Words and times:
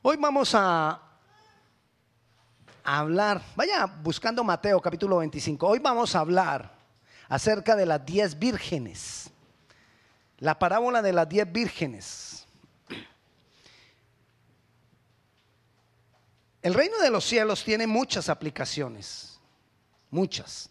Hoy 0.00 0.16
vamos 0.16 0.54
a 0.54 1.02
hablar, 2.84 3.42
vaya 3.56 3.84
buscando 3.84 4.44
Mateo 4.44 4.80
capítulo 4.80 5.16
25, 5.18 5.66
hoy 5.66 5.80
vamos 5.80 6.14
a 6.14 6.20
hablar 6.20 6.72
acerca 7.28 7.74
de 7.74 7.84
las 7.84 8.06
diez 8.06 8.38
vírgenes, 8.38 9.28
la 10.38 10.56
parábola 10.56 11.02
de 11.02 11.12
las 11.12 11.28
diez 11.28 11.50
vírgenes. 11.50 12.46
El 16.62 16.74
reino 16.74 16.98
de 16.98 17.10
los 17.10 17.24
cielos 17.24 17.64
tiene 17.64 17.88
muchas 17.88 18.28
aplicaciones, 18.28 19.40
muchas. 20.10 20.70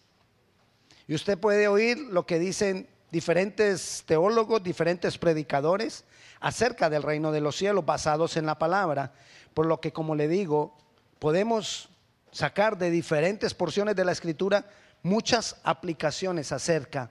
Y 1.06 1.14
usted 1.14 1.38
puede 1.38 1.68
oír 1.68 1.98
lo 1.98 2.24
que 2.24 2.38
dicen 2.38 2.88
diferentes 3.10 4.04
teólogos, 4.06 4.62
diferentes 4.62 5.18
predicadores 5.18 6.04
acerca 6.40 6.90
del 6.90 7.02
reino 7.02 7.32
de 7.32 7.40
los 7.40 7.56
cielos 7.56 7.84
basados 7.84 8.36
en 8.36 8.46
la 8.46 8.58
palabra. 8.58 9.12
Por 9.54 9.66
lo 9.66 9.80
que, 9.80 9.92
como 9.92 10.14
le 10.14 10.28
digo, 10.28 10.76
podemos 11.18 11.88
sacar 12.30 12.78
de 12.78 12.90
diferentes 12.90 13.54
porciones 13.54 13.96
de 13.96 14.04
la 14.04 14.12
escritura 14.12 14.66
muchas 15.02 15.56
aplicaciones 15.64 16.52
acerca 16.52 17.10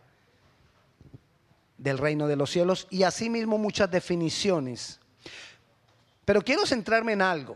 del 1.77 1.97
reino 1.97 2.27
de 2.27 2.35
los 2.35 2.51
cielos 2.51 2.87
y 2.89 3.03
asimismo 3.03 3.57
muchas 3.57 3.89
definiciones. 3.89 4.99
Pero 6.25 6.41
quiero 6.41 6.65
centrarme 6.65 7.13
en 7.13 7.21
algo. 7.21 7.55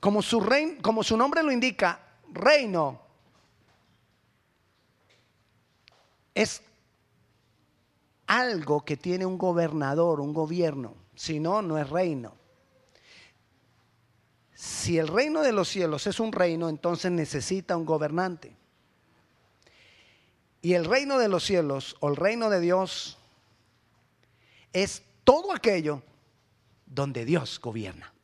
Como 0.00 0.20
su, 0.20 0.44
como 0.82 1.02
su 1.02 1.16
nombre 1.16 1.42
lo 1.42 1.52
indica, 1.52 2.00
reino 2.32 3.00
es 6.34 6.62
algo 8.32 8.82
que 8.82 8.96
tiene 8.96 9.26
un 9.26 9.36
gobernador, 9.36 10.18
un 10.18 10.32
gobierno. 10.32 10.94
Si 11.14 11.38
no, 11.38 11.60
no 11.60 11.76
es 11.76 11.90
reino. 11.90 12.34
Si 14.54 14.96
el 14.96 15.08
reino 15.08 15.42
de 15.42 15.52
los 15.52 15.68
cielos 15.68 16.06
es 16.06 16.18
un 16.18 16.32
reino, 16.32 16.70
entonces 16.70 17.12
necesita 17.12 17.76
un 17.76 17.84
gobernante. 17.84 18.56
Y 20.62 20.72
el 20.72 20.86
reino 20.86 21.18
de 21.18 21.28
los 21.28 21.44
cielos 21.44 21.94
o 22.00 22.08
el 22.08 22.16
reino 22.16 22.48
de 22.48 22.60
Dios 22.60 23.18
es 24.72 25.02
todo 25.24 25.52
aquello 25.52 26.02
donde 26.86 27.26
Dios 27.26 27.60
gobierna. 27.60 28.14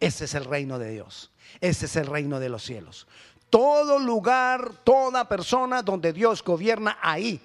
Ese 0.00 0.24
es 0.24 0.34
el 0.34 0.44
reino 0.44 0.80
de 0.80 0.90
Dios. 0.90 1.30
Ese 1.60 1.86
es 1.86 1.94
el 1.94 2.06
reino 2.06 2.40
de 2.40 2.48
los 2.48 2.64
cielos. 2.64 3.06
Todo 3.48 4.00
lugar, 4.00 4.72
toda 4.82 5.28
persona 5.28 5.82
donde 5.82 6.12
Dios 6.12 6.42
gobierna, 6.42 6.98
ahí, 7.00 7.40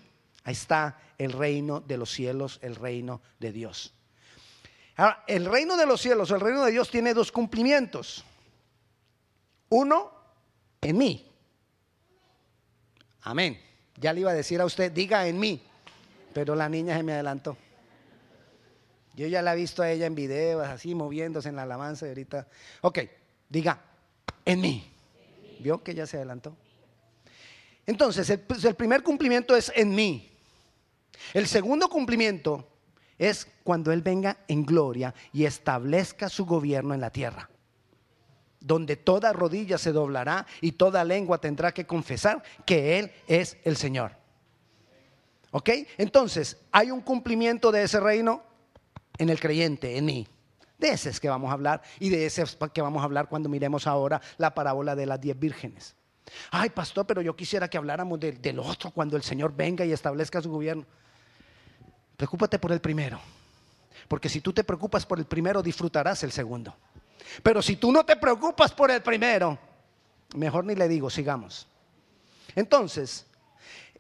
ahí 0.47 0.53
está 0.53 0.97
el 1.17 1.33
reino 1.33 1.81
de 1.81 1.97
los 1.97 2.09
cielos, 2.09 2.59
el 2.61 2.75
reino 2.75 3.21
de 3.37 3.51
Dios. 3.51 3.93
Ahora, 4.95 5.25
el 5.27 5.43
reino 5.43 5.75
de 5.75 5.85
los 5.85 5.99
cielos, 5.99 6.31
el 6.31 6.39
reino 6.39 6.63
de 6.63 6.71
Dios 6.71 6.89
tiene 6.89 7.13
dos 7.13 7.33
cumplimientos. 7.33 8.23
Uno, 9.67 10.09
en 10.79 10.97
mí. 10.97 11.29
Amén. 13.23 13.59
Ya 13.97 14.13
le 14.13 14.21
iba 14.21 14.31
a 14.31 14.33
decir 14.33 14.61
a 14.61 14.65
usted, 14.65 14.89
diga 14.89 15.27
en 15.27 15.37
mí, 15.37 15.61
pero 16.33 16.55
la 16.55 16.69
niña 16.69 16.95
se 16.95 17.03
me 17.03 17.11
adelantó. 17.11 17.57
Yo 19.15 19.27
ya 19.27 19.41
la 19.41 19.51
he 19.51 19.57
visto 19.57 19.83
a 19.83 19.91
ella 19.91 20.05
en 20.05 20.15
videos, 20.15 20.65
así 20.65 20.95
moviéndose 20.95 21.49
en 21.49 21.57
la 21.57 21.63
alabanza 21.63 22.05
y 22.05 22.09
ahorita. 22.09 22.47
Ok, 22.83 22.99
diga, 23.49 23.81
en 24.45 24.61
mí. 24.61 24.89
¿Vio 25.59 25.83
que 25.83 25.93
ya 25.93 26.07
se 26.07 26.15
adelantó? 26.15 26.55
Entonces, 27.85 28.29
el, 28.29 28.39
pues, 28.39 28.63
el 28.63 28.75
primer 28.75 29.03
cumplimiento 29.03 29.57
es 29.57 29.73
en 29.75 29.93
mí. 29.93 30.36
El 31.33 31.47
segundo 31.47 31.89
cumplimiento 31.89 32.67
es 33.17 33.47
cuando 33.63 33.91
Él 33.91 34.01
venga 34.01 34.37
en 34.47 34.65
gloria 34.65 35.13
y 35.33 35.45
establezca 35.45 36.29
su 36.29 36.45
gobierno 36.45 36.93
en 36.93 37.01
la 37.01 37.11
tierra 37.11 37.49
donde 38.59 38.97
toda 38.97 39.33
rodilla 39.33 39.77
se 39.77 39.91
doblará 39.91 40.45
y 40.61 40.73
toda 40.73 41.03
lengua 41.03 41.39
tendrá 41.39 41.73
que 41.73 41.85
confesar 41.85 42.43
que 42.65 42.99
Él 42.99 43.11
es 43.27 43.57
el 43.63 43.77
Señor. 43.77 44.11
¿Ok? 45.51 45.69
Entonces, 45.97 46.57
hay 46.71 46.91
un 46.91 47.01
cumplimiento 47.01 47.71
de 47.71 47.83
ese 47.83 47.99
reino 47.99 48.43
en 49.17 49.29
el 49.29 49.39
creyente, 49.39 49.97
en 49.97 50.05
mí. 50.05 50.27
De 50.77 50.89
ese 50.89 51.09
es 51.09 51.19
que 51.19 51.29
vamos 51.29 51.49
a 51.49 51.53
hablar 51.53 51.81
y 51.99 52.09
de 52.09 52.25
ese 52.25 52.43
es 52.43 52.57
que 52.73 52.81
vamos 52.81 53.01
a 53.01 53.05
hablar 53.05 53.29
cuando 53.29 53.49
miremos 53.49 53.87
ahora 53.87 54.21
la 54.37 54.53
parábola 54.53 54.95
de 54.95 55.05
las 55.05 55.19
diez 55.19 55.39
vírgenes. 55.39 55.95
Ay, 56.51 56.69
pastor, 56.69 57.07
pero 57.07 57.21
yo 57.21 57.35
quisiera 57.35 57.69
que 57.69 57.77
habláramos 57.77 58.19
del 58.19 58.59
otro 58.59 58.91
cuando 58.91 59.15
el 59.15 59.23
Señor 59.23 59.55
venga 59.55 59.85
y 59.85 59.93
establezca 59.93 60.41
su 60.41 60.51
gobierno. 60.51 60.85
Preocúpate 62.17 62.57
por 62.57 62.71
el 62.71 62.81
primero. 62.81 63.19
Porque 64.07 64.29
si 64.29 64.41
tú 64.41 64.51
te 64.51 64.63
preocupas 64.63 65.05
por 65.05 65.19
el 65.19 65.25
primero, 65.25 65.61
disfrutarás 65.61 66.23
el 66.23 66.31
segundo. 66.31 66.75
Pero 67.43 67.61
si 67.61 67.75
tú 67.75 67.91
no 67.91 68.05
te 68.05 68.15
preocupas 68.15 68.73
por 68.73 68.89
el 68.89 69.01
primero, 69.01 69.57
mejor 70.35 70.65
ni 70.65 70.75
le 70.75 70.87
digo, 70.87 71.09
sigamos. 71.09 71.67
Entonces, 72.55 73.25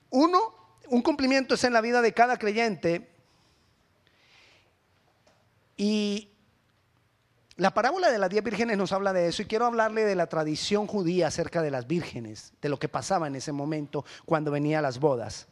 uno, 0.09 0.53
un 0.87 1.01
cumplimiento 1.01 1.55
es 1.55 1.63
en 1.63 1.73
la 1.73 1.81
vida 1.81 2.01
de 2.01 2.13
cada 2.13 2.37
creyente 2.37 3.09
y 5.75 6.29
la 7.57 7.73
parábola 7.73 8.09
de 8.09 8.17
las 8.17 8.29
diez 8.29 8.43
vírgenes 8.43 8.77
nos 8.77 8.91
habla 8.91 9.13
de 9.13 9.27
eso 9.27 9.41
y 9.41 9.45
quiero 9.45 9.65
hablarle 9.65 10.05
de 10.05 10.15
la 10.15 10.27
tradición 10.27 10.87
judía 10.87 11.27
acerca 11.27 11.61
de 11.61 11.71
las 11.71 11.87
vírgenes, 11.87 12.53
de 12.61 12.69
lo 12.69 12.79
que 12.79 12.87
pasaba 12.87 13.27
en 13.27 13.35
ese 13.35 13.51
momento 13.51 14.05
cuando 14.25 14.51
venían 14.51 14.83
las 14.83 14.99
bodas. 14.99 15.47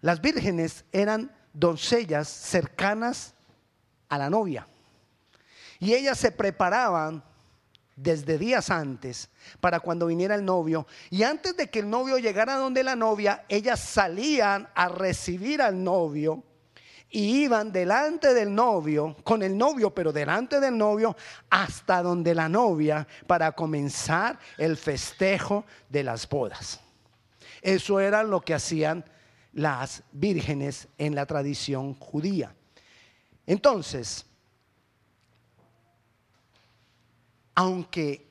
Las 0.00 0.20
vírgenes 0.20 0.84
eran 0.90 1.30
doncellas 1.52 2.28
cercanas 2.28 3.34
a 4.08 4.18
la 4.18 4.30
novia. 4.30 4.66
Y 5.78 5.94
ellas 5.94 6.18
se 6.18 6.30
preparaban 6.30 7.22
desde 7.96 8.38
días 8.38 8.70
antes 8.70 9.28
para 9.60 9.80
cuando 9.80 10.06
viniera 10.06 10.34
el 10.34 10.44
novio. 10.44 10.86
Y 11.10 11.22
antes 11.22 11.56
de 11.56 11.70
que 11.70 11.80
el 11.80 11.90
novio 11.90 12.18
llegara 12.18 12.56
donde 12.56 12.82
la 12.82 12.96
novia, 12.96 13.44
ellas 13.48 13.80
salían 13.80 14.68
a 14.74 14.88
recibir 14.88 15.60
al 15.62 15.82
novio 15.82 16.42
y 17.10 17.42
iban 17.42 17.72
delante 17.72 18.32
del 18.32 18.54
novio, 18.54 19.16
con 19.22 19.42
el 19.42 19.56
novio, 19.56 19.94
pero 19.94 20.12
delante 20.12 20.60
del 20.60 20.78
novio, 20.78 21.14
hasta 21.50 22.02
donde 22.02 22.34
la 22.34 22.48
novia, 22.48 23.06
para 23.26 23.52
comenzar 23.52 24.38
el 24.56 24.78
festejo 24.78 25.66
de 25.90 26.04
las 26.04 26.26
bodas. 26.26 26.80
Eso 27.60 28.00
era 28.00 28.22
lo 28.22 28.40
que 28.40 28.54
hacían 28.54 29.04
las 29.52 30.02
vírgenes 30.12 30.88
en 30.98 31.14
la 31.14 31.26
tradición 31.26 31.94
judía. 31.94 32.54
Entonces, 33.46 34.24
aunque 37.54 38.26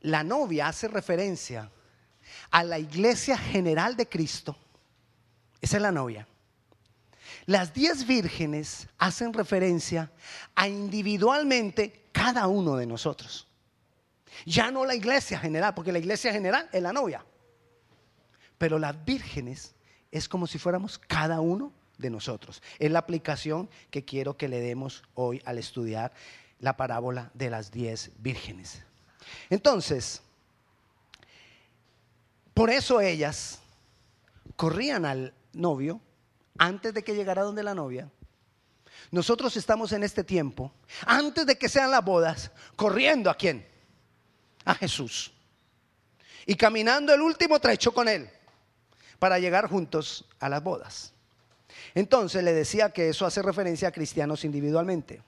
la 0.00 0.22
novia 0.22 0.68
hace 0.68 0.88
referencia 0.88 1.70
a 2.50 2.64
la 2.64 2.78
iglesia 2.78 3.36
general 3.36 3.96
de 3.96 4.08
Cristo, 4.08 4.56
esa 5.60 5.76
es 5.76 5.82
la 5.82 5.92
novia. 5.92 6.26
Las 7.46 7.74
diez 7.74 8.06
vírgenes 8.06 8.88
hacen 8.98 9.32
referencia 9.32 10.10
a 10.54 10.68
individualmente 10.68 12.08
cada 12.12 12.46
uno 12.46 12.76
de 12.76 12.86
nosotros. 12.86 13.46
Ya 14.46 14.70
no 14.70 14.84
la 14.84 14.94
iglesia 14.94 15.38
general, 15.38 15.74
porque 15.74 15.92
la 15.92 15.98
iglesia 15.98 16.32
general 16.32 16.68
es 16.72 16.82
la 16.82 16.92
novia. 16.92 17.24
Pero 18.58 18.78
las 18.78 19.04
vírgenes 19.04 19.74
es 20.10 20.28
como 20.28 20.46
si 20.46 20.58
fuéramos 20.58 20.98
cada 20.98 21.40
uno 21.40 21.72
de 21.98 22.10
nosotros. 22.10 22.62
Es 22.78 22.90
la 22.90 23.00
aplicación 23.00 23.68
que 23.90 24.04
quiero 24.04 24.36
que 24.36 24.48
le 24.48 24.60
demos 24.60 25.02
hoy 25.14 25.42
al 25.44 25.58
estudiar 25.58 26.12
la 26.60 26.76
parábola 26.76 27.30
de 27.34 27.50
las 27.50 27.70
diez 27.70 28.12
vírgenes. 28.18 28.82
Entonces, 29.50 30.22
por 32.52 32.70
eso 32.70 33.00
ellas 33.00 33.60
corrían 34.56 35.04
al 35.04 35.34
novio 35.52 36.00
antes 36.58 36.94
de 36.94 37.02
que 37.02 37.14
llegara 37.14 37.42
donde 37.42 37.62
la 37.62 37.74
novia. 37.74 38.08
Nosotros 39.10 39.56
estamos 39.56 39.92
en 39.92 40.04
este 40.04 40.24
tiempo, 40.24 40.72
antes 41.06 41.46
de 41.46 41.58
que 41.58 41.68
sean 41.68 41.90
las 41.90 42.04
bodas, 42.04 42.50
corriendo 42.76 43.30
a 43.30 43.36
quién? 43.36 43.66
A 44.64 44.74
Jesús. 44.74 45.32
Y 46.46 46.54
caminando 46.54 47.12
el 47.12 47.20
último 47.20 47.58
trecho 47.58 47.92
con 47.92 48.08
Él 48.08 48.30
para 49.24 49.38
llegar 49.38 49.70
juntos 49.70 50.26
a 50.38 50.50
las 50.50 50.62
bodas. 50.62 51.14
Entonces 51.94 52.44
le 52.44 52.52
decía 52.52 52.90
que 52.90 53.08
eso 53.08 53.24
hace 53.24 53.40
referencia 53.40 53.88
a 53.88 53.90
cristianos 53.90 54.44
individualmente. 54.44 55.22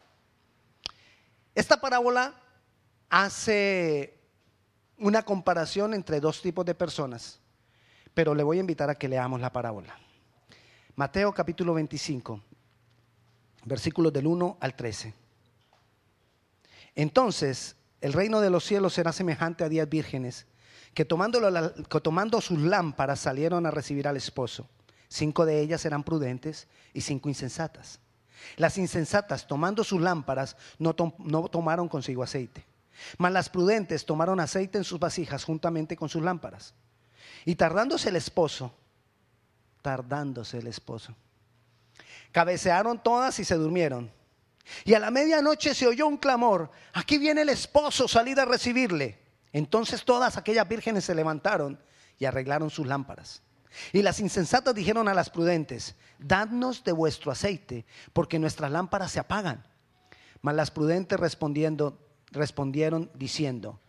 Esta 1.54 1.80
parábola 1.80 2.34
hace 3.08 4.18
una 4.98 5.22
comparación 5.22 5.94
entre 5.94 6.20
dos 6.20 6.42
tipos 6.42 6.66
de 6.66 6.74
personas, 6.74 7.40
pero 8.12 8.34
le 8.34 8.42
voy 8.42 8.58
a 8.58 8.60
invitar 8.60 8.90
a 8.90 8.96
que 8.96 9.08
leamos 9.08 9.40
la 9.40 9.50
parábola. 9.50 9.98
Mateo 10.94 11.32
capítulo 11.32 11.72
25, 11.72 12.38
versículos 13.64 14.12
del 14.12 14.26
1 14.26 14.58
al 14.60 14.76
13. 14.76 15.14
Entonces, 16.96 17.76
el 18.02 18.12
reino 18.12 18.42
de 18.42 18.50
los 18.50 18.62
cielos 18.62 18.92
será 18.92 19.10
semejante 19.14 19.64
a 19.64 19.70
diez 19.70 19.88
vírgenes 19.88 20.46
que 20.96 21.04
tomando, 21.04 21.38
que 21.90 22.00
tomando 22.00 22.40
sus 22.40 22.58
lámparas 22.58 23.20
salieron 23.20 23.66
a 23.66 23.70
recibir 23.70 24.08
al 24.08 24.16
esposo. 24.16 24.66
Cinco 25.08 25.44
de 25.44 25.60
ellas 25.60 25.84
eran 25.84 26.02
prudentes 26.02 26.68
y 26.94 27.02
cinco 27.02 27.28
insensatas. 27.28 28.00
Las 28.56 28.78
insensatas, 28.78 29.46
tomando 29.46 29.84
sus 29.84 30.00
lámparas, 30.00 30.56
no, 30.78 30.96
no 31.18 31.48
tomaron 31.48 31.90
consigo 31.90 32.22
aceite. 32.22 32.64
Mas 33.18 33.30
las 33.30 33.50
prudentes 33.50 34.06
tomaron 34.06 34.40
aceite 34.40 34.78
en 34.78 34.84
sus 34.84 34.98
vasijas 34.98 35.44
juntamente 35.44 35.96
con 35.96 36.08
sus 36.08 36.22
lámparas. 36.22 36.72
Y 37.44 37.56
tardándose 37.56 38.08
el 38.08 38.16
esposo, 38.16 38.74
tardándose 39.82 40.60
el 40.60 40.66
esposo, 40.66 41.14
cabecearon 42.32 43.02
todas 43.02 43.38
y 43.38 43.44
se 43.44 43.56
durmieron. 43.56 44.10
Y 44.86 44.94
a 44.94 44.98
la 44.98 45.10
medianoche 45.10 45.74
se 45.74 45.86
oyó 45.86 46.06
un 46.06 46.16
clamor, 46.16 46.70
aquí 46.94 47.18
viene 47.18 47.42
el 47.42 47.50
esposo, 47.50 48.08
salid 48.08 48.38
a 48.38 48.46
recibirle. 48.46 49.25
Entonces 49.52 50.04
todas 50.04 50.36
aquellas 50.36 50.68
vírgenes 50.68 51.04
se 51.04 51.14
levantaron 51.14 51.80
y 52.18 52.24
arreglaron 52.24 52.70
sus 52.70 52.86
lámparas. 52.86 53.42
Y 53.92 54.02
las 54.02 54.20
insensatas 54.20 54.74
dijeron 54.74 55.08
a 55.08 55.14
las 55.14 55.30
prudentes, 55.30 55.96
dadnos 56.18 56.84
de 56.84 56.92
vuestro 56.92 57.30
aceite, 57.30 57.84
porque 58.12 58.38
nuestras 58.38 58.70
lámparas 58.70 59.12
se 59.12 59.20
apagan. 59.20 59.66
Mas 60.40 60.54
las 60.54 60.70
prudentes 60.70 61.18
respondiendo, 61.18 61.98
respondieron 62.30 63.10
diciendo, 63.14 63.80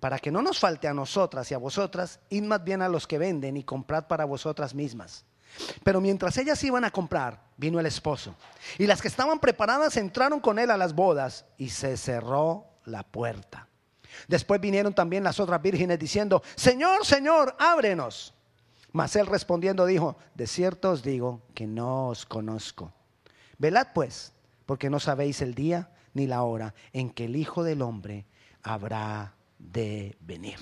para 0.00 0.18
que 0.18 0.30
no 0.30 0.42
nos 0.42 0.58
falte 0.58 0.88
a 0.88 0.94
nosotras 0.94 1.50
y 1.50 1.54
a 1.54 1.58
vosotras, 1.58 2.20
id 2.28 2.42
más 2.42 2.62
bien 2.62 2.82
a 2.82 2.88
los 2.88 3.06
que 3.06 3.18
venden 3.18 3.56
y 3.56 3.64
comprad 3.64 4.06
para 4.06 4.24
vosotras 4.24 4.74
mismas. 4.74 5.24
Pero 5.82 6.00
mientras 6.00 6.36
ellas 6.36 6.62
iban 6.64 6.84
a 6.84 6.90
comprar, 6.90 7.40
vino 7.56 7.80
el 7.80 7.86
esposo. 7.86 8.34
Y 8.78 8.86
las 8.86 9.00
que 9.00 9.08
estaban 9.08 9.38
preparadas 9.38 9.96
entraron 9.96 10.40
con 10.40 10.58
él 10.58 10.70
a 10.70 10.76
las 10.76 10.94
bodas 10.94 11.46
y 11.56 11.70
se 11.70 11.96
cerró 11.96 12.66
la 12.84 13.02
puerta. 13.02 13.68
Después 14.28 14.60
vinieron 14.60 14.94
también 14.94 15.24
las 15.24 15.40
otras 15.40 15.60
vírgenes 15.60 15.98
diciendo, 15.98 16.42
Señor, 16.54 17.04
Señor, 17.04 17.54
ábrenos. 17.58 18.34
Mas 18.92 19.16
él 19.16 19.26
respondiendo 19.26 19.86
dijo, 19.86 20.16
de 20.34 20.46
cierto 20.46 20.92
os 20.92 21.02
digo 21.02 21.42
que 21.54 21.66
no 21.66 22.08
os 22.08 22.24
conozco. 22.26 22.92
Velad 23.58 23.88
pues, 23.92 24.32
porque 24.66 24.88
no 24.88 25.00
sabéis 25.00 25.42
el 25.42 25.54
día 25.54 25.90
ni 26.12 26.26
la 26.26 26.42
hora 26.42 26.74
en 26.92 27.10
que 27.10 27.24
el 27.24 27.36
Hijo 27.36 27.64
del 27.64 27.82
Hombre 27.82 28.26
habrá 28.62 29.34
de 29.58 30.16
venir. 30.20 30.58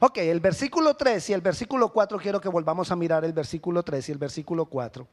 Ok, 0.00 0.18
el 0.18 0.40
versículo 0.40 0.96
3 0.96 1.30
y 1.30 1.32
el 1.32 1.42
versículo 1.42 1.92
4, 1.92 2.18
quiero 2.18 2.40
que 2.40 2.48
volvamos 2.48 2.90
a 2.90 2.96
mirar 2.96 3.24
el 3.24 3.32
versículo 3.32 3.82
3 3.82 4.08
y 4.08 4.12
el 4.12 4.18
versículo 4.18 4.66
4. 4.66 5.06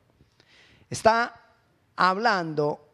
Está 0.90 1.54
hablando 1.96 2.87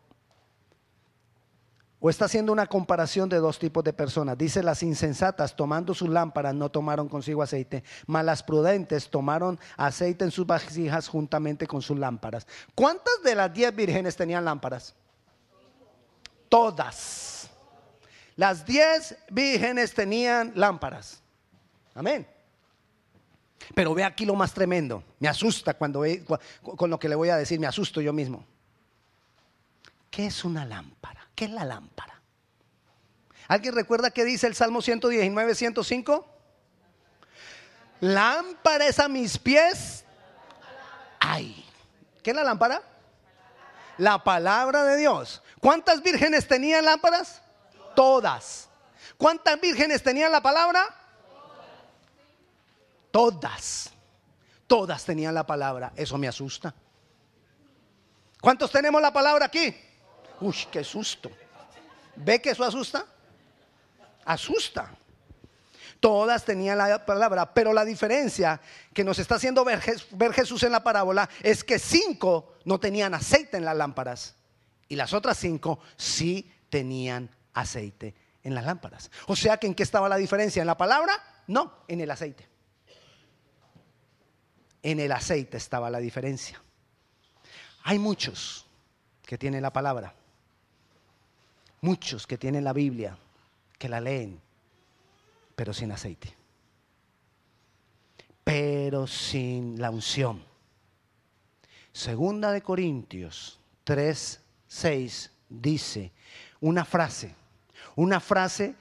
o 2.06 2.10
está 2.10 2.26
haciendo 2.26 2.52
una 2.52 2.68
comparación 2.68 3.30
de 3.30 3.38
dos 3.38 3.58
tipos 3.58 3.82
de 3.82 3.94
personas. 3.94 4.38
Dice 4.38 4.62
las 4.62 4.84
insensatas 4.84 5.56
tomando 5.56 5.94
sus 5.94 6.10
lámparas 6.10 6.54
no 6.54 6.70
tomaron 6.70 7.08
consigo 7.08 7.42
aceite, 7.42 7.82
mas 8.08 8.26
las 8.26 8.44
prudentes 8.44 9.10
tomaron 9.10 9.58
aceite 9.78 10.26
en 10.26 10.32
sus 10.32 10.46
vasijas 10.46 11.08
juntamente 11.08 11.66
con 11.66 11.82
sus 11.82 11.98
lámparas. 11.98 12.46
¿Cuántas 12.76 13.24
de 13.24 13.36
las 13.36 13.54
diez 13.54 13.74
vírgenes 13.74 14.18
tenían 14.18 14.44
lámparas? 14.44 14.94
Todas. 16.50 17.50
Las 18.36 18.66
diez 18.66 19.16
vírgenes 19.30 19.94
tenían 19.94 20.52
lámparas. 20.56 21.22
Amén. 21.96 22.28
Pero 23.74 23.94
ve 23.94 24.04
aquí 24.04 24.26
lo 24.26 24.36
más 24.36 24.54
tremendo. 24.54 25.06
Me 25.20 25.30
asusta 25.30 25.74
cuando 25.74 26.02
ve, 26.02 26.26
con 26.62 26.90
lo 26.90 27.00
que 27.00 27.08
le 27.08 27.16
voy 27.16 27.30
a 27.30 27.38
decir, 27.38 27.62
me 27.62 27.68
asusto 27.68 28.02
yo 28.02 28.12
mismo. 28.12 28.44
¿Qué 30.12 30.26
es 30.26 30.44
una 30.44 30.66
lámpara? 30.66 31.23
¿Qué 31.36 31.46
es 31.46 31.52
la 31.52 31.66
lámpara? 31.66 32.22
¿Alguien 33.48 33.76
recuerda 33.76 34.12
qué 34.12 34.24
dice 34.24 34.48
el 34.48 34.56
Salmo 34.56 34.82
119, 34.82 35.56
105? 35.56 36.28
Lámpara 38.02 38.88
es 38.88 39.00
a 39.00 39.08
mis 39.08 39.38
pies. 39.38 40.06
Ay, 41.20 41.66
¿qué 42.22 42.32
es 42.32 42.36
la 42.36 42.44
lámpara? 42.44 42.82
La 43.98 44.24
palabra 44.24 44.84
de 44.84 44.98
Dios. 44.98 45.42
¿Cuántas 45.60 46.02
vírgenes 46.02 46.48
tenían 46.48 46.86
lámparas? 46.86 47.42
Todas. 47.96 48.70
¿Cuántas 49.18 49.60
vírgenes 49.62 50.02
tenían 50.02 50.32
la 50.32 50.42
palabra? 50.42 50.84
Todas. 53.12 53.92
Todas 54.68 55.06
tenían 55.06 55.34
la 55.36 55.46
palabra. 55.46 55.94
Eso 55.96 56.18
me 56.18 56.28
asusta. 56.28 56.74
¿Cuántos 58.42 58.72
tenemos 58.72 59.02
la 59.02 59.14
palabra 59.14 59.46
aquí? 59.46 59.74
Uy, 60.42 60.56
qué 60.72 60.84
susto. 60.84 61.32
¿Ve 62.16 62.42
que 62.42 62.52
eso 62.52 62.64
asusta? 62.64 63.06
Asusta. 64.26 64.92
Todas 66.00 66.44
tenían 66.44 66.78
la 66.78 67.06
palabra, 67.06 67.54
pero 67.54 67.72
la 67.72 67.86
diferencia 67.86 68.60
que 68.94 69.06
nos 69.06 69.20
está 69.20 69.36
haciendo 69.36 69.64
ver, 69.64 69.82
Jesús 70.34 70.64
en 70.64 70.74
la 70.74 70.84
parábola 70.84 71.30
es 71.42 71.64
que 71.64 71.80
cinco 71.80 72.56
no 72.66 72.80
tenían 72.80 73.14
aceite 73.14 73.56
en 73.58 73.64
las 73.64 73.78
lámparas 73.78 74.36
y 74.90 74.98
las 74.98 75.14
otras 75.14 75.38
cinco 75.38 75.80
sí 75.96 76.52
tenían 76.70 77.30
aceite 77.54 78.16
en 78.44 78.54
las 78.54 78.66
lámparas. 78.66 79.12
O 79.28 79.36
sea 79.36 79.58
que 79.58 79.68
en 79.68 79.76
qué 79.76 79.84
estaba 79.84 80.10
la 80.10 80.18
diferencia, 80.18 80.60
en 80.60 80.68
la 80.68 80.78
palabra, 80.78 81.14
no, 81.48 81.74
en 81.88 82.02
el 82.02 82.12
aceite. 82.12 82.50
En 84.82 85.00
el 85.00 85.14
aceite 85.14 85.56
estaba 85.56 85.90
la 85.90 86.00
diferencia. 86.00 86.62
Hay 87.84 87.98
muchos 87.98 88.66
que 89.26 89.38
tienen 89.38 89.62
la 89.62 89.72
palabra 89.72 90.14
muchos 91.84 92.26
que 92.26 92.38
tienen 92.38 92.64
la 92.64 92.72
Biblia, 92.72 93.18
que 93.78 93.90
la 93.90 94.00
leen, 94.00 94.40
pero 95.54 95.74
sin 95.74 95.92
aceite, 95.92 96.34
pero 98.44 99.06
sin 99.06 99.80
la 99.80 99.92
unción. 99.92 100.42
Segunda 101.92 102.54
de 102.54 102.62
Corintios 102.62 103.60
3, 103.84 104.42
6 104.66 105.32
dice 105.50 106.14
una 106.62 106.86
frase, 106.86 107.36
una 107.98 108.22
frase, 108.22 108.76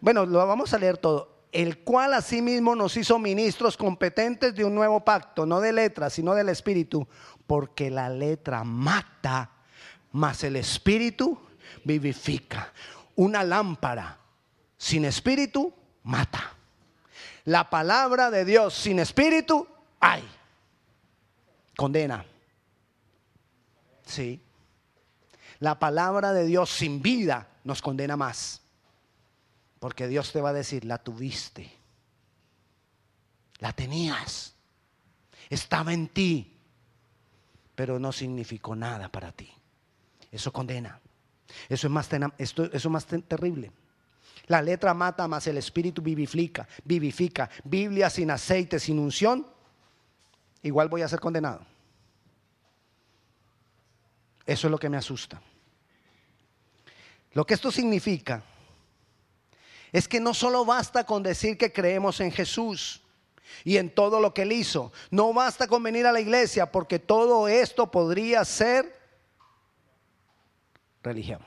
bueno, 0.00 0.24
lo 0.24 0.44
vamos 0.46 0.72
a 0.72 0.78
leer 0.78 0.96
todo, 0.96 1.42
el 1.52 1.80
cual 1.80 2.14
asimismo 2.14 2.74
nos 2.74 2.96
hizo 2.96 3.18
ministros 3.18 3.76
competentes 3.76 4.54
de 4.54 4.64
un 4.64 4.74
nuevo 4.74 5.04
pacto, 5.04 5.44
no 5.44 5.60
de 5.60 5.74
letras, 5.74 6.14
sino 6.14 6.34
del 6.34 6.48
espíritu, 6.48 7.06
porque 7.46 7.90
la 7.90 8.08
letra 8.08 8.64
mata, 8.64 9.50
mas 10.12 10.42
el 10.44 10.56
espíritu 10.56 11.38
vivifica. 11.84 12.72
Una 13.16 13.42
lámpara 13.42 14.18
sin 14.76 15.04
espíritu 15.04 15.72
mata. 16.04 16.54
La 17.44 17.70
palabra 17.70 18.30
de 18.30 18.44
Dios 18.44 18.74
sin 18.74 18.98
espíritu, 18.98 19.66
hay. 20.00 20.22
Condena. 21.76 22.24
Sí. 24.04 24.42
La 25.60 25.78
palabra 25.78 26.32
de 26.32 26.44
Dios 26.44 26.70
sin 26.70 27.02
vida 27.02 27.48
nos 27.64 27.82
condena 27.82 28.16
más. 28.16 28.62
Porque 29.78 30.08
Dios 30.08 30.32
te 30.32 30.40
va 30.40 30.50
a 30.50 30.54
decir, 30.54 30.84
la 30.84 30.98
tuviste. 30.98 31.72
La 33.58 33.72
tenías. 33.72 34.54
Estaba 35.48 35.92
en 35.92 36.08
ti. 36.08 36.56
Pero 37.74 37.98
no 37.98 38.12
significó 38.12 38.74
nada 38.76 39.10
para 39.10 39.32
ti. 39.32 39.52
Eso 40.30 40.52
condena. 40.52 41.00
Eso 41.68 41.86
es 41.86 41.92
más, 41.92 42.08
esto, 42.38 42.64
es 42.64 42.86
más 42.86 43.06
terrible. 43.06 43.72
La 44.46 44.62
letra 44.62 44.94
mata, 44.94 45.28
más 45.28 45.46
el 45.46 45.58
espíritu 45.58 46.00
vivifica, 46.00 46.66
vivifica. 46.84 47.50
Biblia 47.64 48.08
sin 48.08 48.30
aceite, 48.30 48.78
sin 48.80 48.98
unción, 48.98 49.46
igual 50.62 50.88
voy 50.88 51.02
a 51.02 51.08
ser 51.08 51.20
condenado. 51.20 51.60
Eso 54.46 54.66
es 54.66 54.70
lo 54.70 54.78
que 54.78 54.88
me 54.88 54.96
asusta. 54.96 55.40
Lo 57.32 57.44
que 57.44 57.54
esto 57.54 57.70
significa 57.70 58.42
es 59.92 60.08
que 60.08 60.20
no 60.20 60.32
solo 60.32 60.64
basta 60.64 61.04
con 61.04 61.22
decir 61.22 61.58
que 61.58 61.72
creemos 61.72 62.20
en 62.20 62.32
Jesús 62.32 63.02
y 63.64 63.76
en 63.76 63.90
todo 63.90 64.20
lo 64.20 64.32
que 64.32 64.42
él 64.42 64.52
hizo. 64.52 64.92
No 65.10 65.32
basta 65.34 65.66
con 65.66 65.82
venir 65.82 66.06
a 66.06 66.12
la 66.12 66.20
iglesia 66.20 66.72
porque 66.72 66.98
todo 66.98 67.48
esto 67.48 67.90
podría 67.90 68.44
ser 68.44 68.97
religión. 71.02 71.40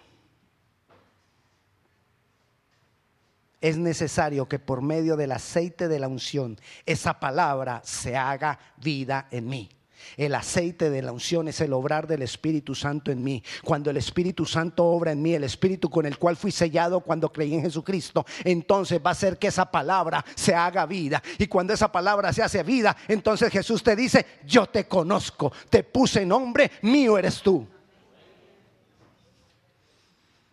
Es 3.62 3.78
necesario 3.78 4.48
que 4.50 4.58
por 4.58 4.82
medio 4.82 5.16
del 5.16 5.32
aceite 5.32 5.88
de 5.88 6.00
la 6.00 6.08
unción 6.08 6.58
esa 6.86 7.20
palabra 7.20 7.82
se 7.86 8.18
haga 8.18 8.60
vida 8.78 9.28
en 9.30 9.48
mí. 9.48 9.70
El 10.18 10.34
aceite 10.34 10.90
de 10.90 11.04
la 11.04 11.12
unción 11.12 11.48
es 11.48 11.62
el 11.62 11.74
obrar 11.74 12.08
del 12.08 12.24
Espíritu 12.24 12.76
Santo 12.76 13.12
en 13.12 13.24
mí. 13.24 13.44
Cuando 13.64 13.92
el 13.92 13.98
Espíritu 13.98 14.46
Santo 14.46 14.86
obra 14.86 15.12
en 15.12 15.22
mí, 15.22 15.34
el 15.34 15.44
Espíritu 15.44 15.92
con 15.92 16.08
el 16.08 16.18
cual 16.18 16.36
fui 16.36 16.52
sellado 16.52 17.02
cuando 17.02 17.32
creí 17.32 17.54
en 17.54 17.62
Jesucristo, 17.62 18.26
entonces 18.44 19.00
va 19.06 19.12
a 19.12 19.16
ser 19.16 19.38
que 19.38 19.48
esa 19.48 19.70
palabra 19.70 20.26
se 20.36 20.56
haga 20.56 20.88
vida. 20.88 21.22
Y 21.38 21.46
cuando 21.46 21.74
esa 21.74 21.92
palabra 21.92 22.34
se 22.34 22.44
hace 22.44 22.64
vida, 22.64 22.98
entonces 23.08 23.52
Jesús 23.52 23.84
te 23.84 23.96
dice, 23.96 24.26
yo 24.46 24.66
te 24.66 24.88
conozco, 24.88 25.52
te 25.70 25.84
puse 25.84 26.26
nombre, 26.26 26.72
mío 26.82 27.18
eres 27.18 27.42
tú. 27.42 27.68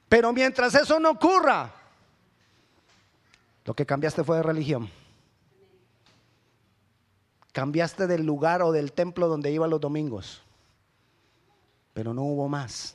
Pero 0.09 0.33
mientras 0.33 0.75
eso 0.75 0.99
no 0.99 1.11
ocurra, 1.11 1.73
lo 3.65 3.75
que 3.75 3.85
cambiaste 3.85 4.25
fue 4.25 4.39
de 4.39 4.43
religión. 4.43 4.91
Cambiaste 7.53 8.07
del 8.07 8.25
lugar 8.25 8.63
o 8.63 8.73
del 8.73 8.93
templo 8.93 9.29
donde 9.29 9.51
iba 9.51 9.67
los 9.67 9.81
domingos. 9.81 10.43
pero 11.93 12.15
no 12.15 12.23
hubo 12.23 12.49
más. 12.49 12.95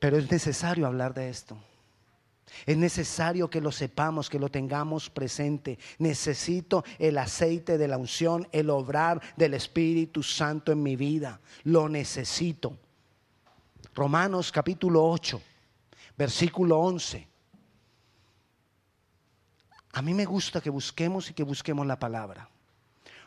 Pero 0.00 0.16
es 0.18 0.28
necesario 0.28 0.84
hablar 0.84 1.14
de 1.14 1.28
esto. 1.30 1.56
Es 2.66 2.76
necesario 2.76 3.48
que 3.48 3.60
lo 3.60 3.70
sepamos, 3.70 4.28
que 4.28 4.40
lo 4.40 4.48
tengamos 4.48 5.08
presente. 5.10 5.78
Necesito 5.98 6.84
el 6.98 7.18
aceite 7.18 7.78
de 7.78 7.86
la 7.86 7.98
unción, 7.98 8.48
el 8.50 8.68
obrar 8.68 9.22
del 9.36 9.54
Espíritu 9.54 10.24
Santo 10.24 10.72
en 10.72 10.82
mi 10.82 10.96
vida. 10.96 11.40
Lo 11.62 11.88
necesito. 11.88 12.76
Romanos 13.94 14.50
capítulo 14.50 15.06
8, 15.06 15.40
versículo 16.16 16.78
11. 16.78 17.28
A 19.92 20.00
mí 20.02 20.14
me 20.14 20.24
gusta 20.24 20.60
que 20.62 20.70
busquemos 20.70 21.28
y 21.30 21.34
que 21.34 21.42
busquemos 21.42 21.86
la 21.86 21.98
palabra. 21.98 22.48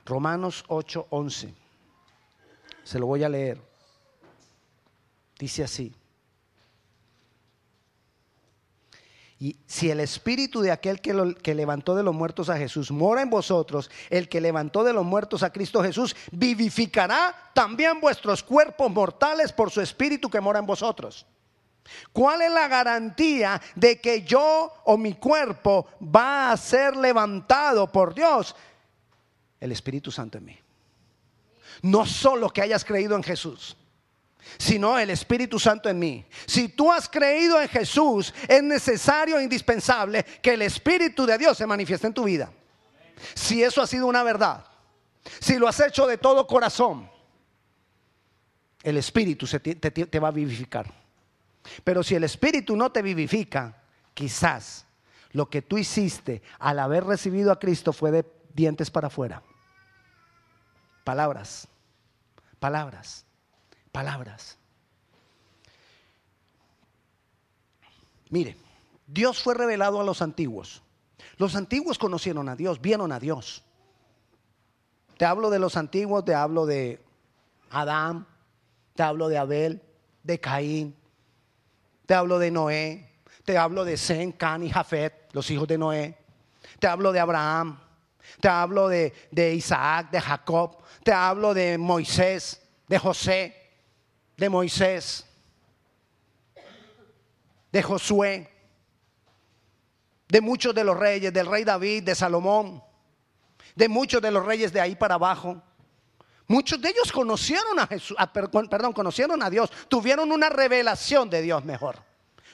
Romanos 0.05 0.63
8, 0.67 1.07
11. 1.11 1.53
Se 2.83 2.99
lo 2.99 3.05
voy 3.05 3.23
a 3.23 3.29
leer. 3.29 3.61
Dice 5.37 5.63
así. 5.63 5.93
Y 9.37 9.57
si 9.67 9.89
el 9.89 9.99
espíritu 9.99 10.61
de 10.61 10.71
aquel 10.71 11.01
que, 11.01 11.53
levantó 11.53 11.93
de 11.93 12.03
los 12.03 12.15
muertos 12.15 12.49
a 12.49 12.57
Jesús 12.57 12.89
mora 12.91 13.21
en 13.21 13.29
vosotros, 13.29 13.91
el 14.09 14.29
que 14.29 14.39
levantó 14.39 14.83
de 14.83 14.93
los 14.93 15.03
muertos 15.03 15.43
a 15.43 15.51
Cristo 15.51 15.83
Jesús, 15.83 16.15
vivificará 16.31 17.35
también 17.53 17.99
vuestros 17.99 18.41
cuerpos 18.41 18.89
mortales 18.89 19.51
por 19.51 19.71
su 19.71 19.81
espíritu 19.81 20.29
que 20.29 20.39
mora 20.39 20.59
en 20.59 20.65
vosotros. 20.65 21.25
¿Cuál 22.13 22.43
es 22.43 22.51
la 22.51 22.67
garantía 22.67 23.61
de 23.75 23.99
que 23.99 24.23
yo 24.23 24.73
o 24.85 24.97
mi 24.97 25.15
cuerpo 25.15 25.87
va 26.01 26.51
a 26.51 26.57
ser 26.57 26.95
levantado 26.95 27.91
por 27.91 28.15
Dios? 28.15 28.55
El 29.59 29.71
Espíritu 29.71 30.11
Santo 30.11 30.37
en 30.37 30.45
mí. 30.45 30.59
No 31.81 32.05
solo 32.05 32.49
que 32.49 32.61
hayas 32.61 32.85
creído 32.85 33.15
en 33.15 33.23
Jesús 33.23 33.75
sino 34.57 34.97
el 34.97 35.09
Espíritu 35.09 35.59
Santo 35.59 35.89
en 35.89 35.99
mí. 35.99 36.25
Si 36.45 36.69
tú 36.69 36.91
has 36.91 37.09
creído 37.09 37.61
en 37.61 37.67
Jesús, 37.67 38.33
es 38.47 38.63
necesario 38.63 39.37
e 39.37 39.43
indispensable 39.43 40.23
que 40.41 40.53
el 40.53 40.61
Espíritu 40.61 41.25
de 41.25 41.37
Dios 41.37 41.57
se 41.57 41.67
manifieste 41.67 42.07
en 42.07 42.13
tu 42.13 42.23
vida. 42.23 42.51
Si 43.33 43.63
eso 43.63 43.81
ha 43.81 43.87
sido 43.87 44.07
una 44.07 44.23
verdad, 44.23 44.65
si 45.39 45.57
lo 45.57 45.67
has 45.67 45.79
hecho 45.79 46.07
de 46.07 46.17
todo 46.17 46.47
corazón, 46.47 47.09
el 48.83 48.97
Espíritu 48.97 49.47
te, 49.47 49.75
te 49.75 50.19
va 50.19 50.27
a 50.27 50.31
vivificar. 50.31 50.91
Pero 51.83 52.03
si 52.03 52.15
el 52.15 52.23
Espíritu 52.23 52.75
no 52.75 52.91
te 52.91 53.01
vivifica, 53.01 53.81
quizás 54.13 54.85
lo 55.31 55.49
que 55.49 55.61
tú 55.61 55.77
hiciste 55.77 56.43
al 56.59 56.79
haber 56.79 57.03
recibido 57.03 57.51
a 57.51 57.59
Cristo 57.59 57.91
fue 57.91 58.11
de 58.11 58.25
dientes 58.53 58.91
para 58.91 59.07
afuera. 59.07 59.41
Palabras, 61.03 61.67
palabras 62.59 63.24
palabras. 63.95 64.57
Mire, 68.29 68.57
Dios 69.07 69.41
fue 69.41 69.53
revelado 69.53 70.01
a 70.01 70.03
los 70.03 70.21
antiguos. 70.21 70.81
Los 71.37 71.55
antiguos 71.55 71.97
conocieron 71.97 72.49
a 72.49 72.57
Dios, 72.57 72.81
vieron 72.81 73.13
a 73.13 73.21
Dios. 73.21 73.63
Te 75.17 75.23
hablo 75.23 75.49
de 75.49 75.59
los 75.59 75.77
antiguos, 75.77 76.25
te 76.25 76.35
hablo 76.35 76.65
de 76.65 77.01
Adán, 77.69 78.27
te 78.95 79.03
hablo 79.03 79.29
de 79.29 79.37
Abel, 79.37 79.81
de 80.23 80.41
Caín, 80.41 80.93
te 82.05 82.15
hablo 82.15 82.37
de 82.37 82.51
Noé, 82.51 83.09
te 83.45 83.57
hablo 83.57 83.85
de 83.85 83.95
Sen, 83.95 84.33
Can 84.33 84.63
y 84.63 84.71
Jafet, 84.71 85.29
los 85.31 85.49
hijos 85.51 85.69
de 85.69 85.77
Noé. 85.77 86.17
Te 86.79 86.87
hablo 86.87 87.13
de 87.13 87.21
Abraham, 87.21 87.79
te 88.41 88.49
hablo 88.49 88.89
de, 88.89 89.13
de 89.31 89.55
Isaac, 89.55 90.11
de 90.11 90.19
Jacob, 90.19 90.79
te 91.01 91.13
hablo 91.13 91.53
de 91.53 91.77
Moisés, 91.77 92.61
de 92.89 92.99
José 92.99 93.64
de 94.37 94.49
Moisés, 94.49 95.25
de 97.71 97.83
Josué, 97.83 98.49
de 100.27 100.41
muchos 100.41 100.73
de 100.73 100.83
los 100.83 100.97
reyes, 100.97 101.31
del 101.31 101.45
rey 101.45 101.63
David, 101.63 102.03
de 102.03 102.15
Salomón, 102.15 102.83
de 103.75 103.89
muchos 103.89 104.21
de 104.21 104.31
los 104.31 104.45
reyes 104.45 104.71
de 104.73 104.81
ahí 104.81 104.95
para 104.95 105.15
abajo. 105.15 105.61
Muchos 106.47 106.79
de 106.79 106.89
ellos 106.89 107.11
conocieron 107.11 107.79
a 107.79 107.87
Jesús, 107.87 108.17
perdón, 108.33 108.93
conocieron 108.93 109.41
a 109.41 109.49
Dios, 109.49 109.71
tuvieron 109.87 110.31
una 110.31 110.49
revelación 110.49 111.29
de 111.29 111.41
Dios 111.41 111.65
mejor. 111.65 112.03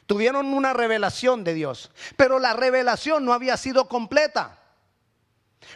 Tuvieron 0.06 0.48
una 0.54 0.74
revelación 0.74 1.44
de 1.44 1.54
Dios, 1.54 1.92
pero 2.18 2.40
la 2.40 2.54
revelación 2.54 3.24
no 3.24 3.34
había 3.34 3.56
sido 3.56 3.88
completa. 3.88 4.60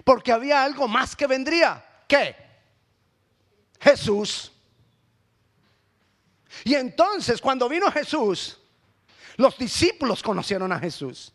Porque 0.03 0.31
había 0.31 0.63
algo 0.63 0.87
más 0.87 1.15
que 1.15 1.27
vendría. 1.27 1.85
¿Qué? 2.07 2.35
Jesús. 3.79 4.51
Y 6.63 6.75
entonces 6.75 7.41
cuando 7.41 7.67
vino 7.67 7.91
Jesús, 7.91 8.57
los 9.37 9.57
discípulos 9.57 10.23
conocieron 10.23 10.71
a 10.71 10.79
Jesús. 10.79 11.33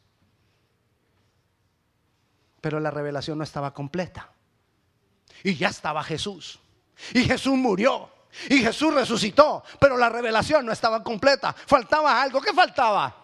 Pero 2.61 2.81
la 2.81 2.91
revelación 2.91 3.39
no 3.39 3.45
estaba 3.45 3.73
completa. 3.73 4.31
Y 5.43 5.55
ya 5.55 5.69
estaba 5.69 6.03
Jesús. 6.03 6.59
Y 7.15 7.25
Jesús 7.25 7.55
murió. 7.55 8.11
Y 8.49 8.59
Jesús 8.59 8.95
resucitó. 8.95 9.65
Pero 9.79 9.97
la 9.97 10.09
revelación 10.09 10.67
no 10.67 10.73
estaba 10.73 11.03
completa. 11.03 11.53
Faltaba 11.53 12.21
algo. 12.21 12.41
¿Qué 12.41 12.53
faltaba? 12.53 13.20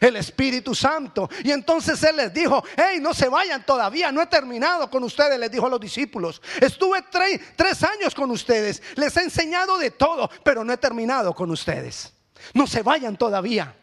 El 0.00 0.16
Espíritu 0.16 0.74
Santo. 0.74 1.28
Y 1.44 1.50
entonces 1.50 2.02
Él 2.02 2.16
les 2.16 2.32
dijo, 2.32 2.62
hey, 2.76 2.98
no 3.00 3.14
se 3.14 3.28
vayan 3.28 3.64
todavía, 3.64 4.12
no 4.12 4.22
he 4.22 4.26
terminado 4.26 4.90
con 4.90 5.02
ustedes, 5.04 5.38
les 5.38 5.50
dijo 5.50 5.66
a 5.66 5.70
los 5.70 5.80
discípulos. 5.80 6.40
Estuve 6.60 7.04
tres 7.56 7.82
años 7.82 8.14
con 8.14 8.30
ustedes, 8.30 8.82
les 8.96 9.16
he 9.16 9.22
enseñado 9.22 9.78
de 9.78 9.90
todo, 9.90 10.30
pero 10.42 10.64
no 10.64 10.72
he 10.72 10.76
terminado 10.76 11.34
con 11.34 11.50
ustedes. 11.50 12.12
No 12.54 12.66
se 12.66 12.82
vayan 12.82 13.16
todavía, 13.16 13.74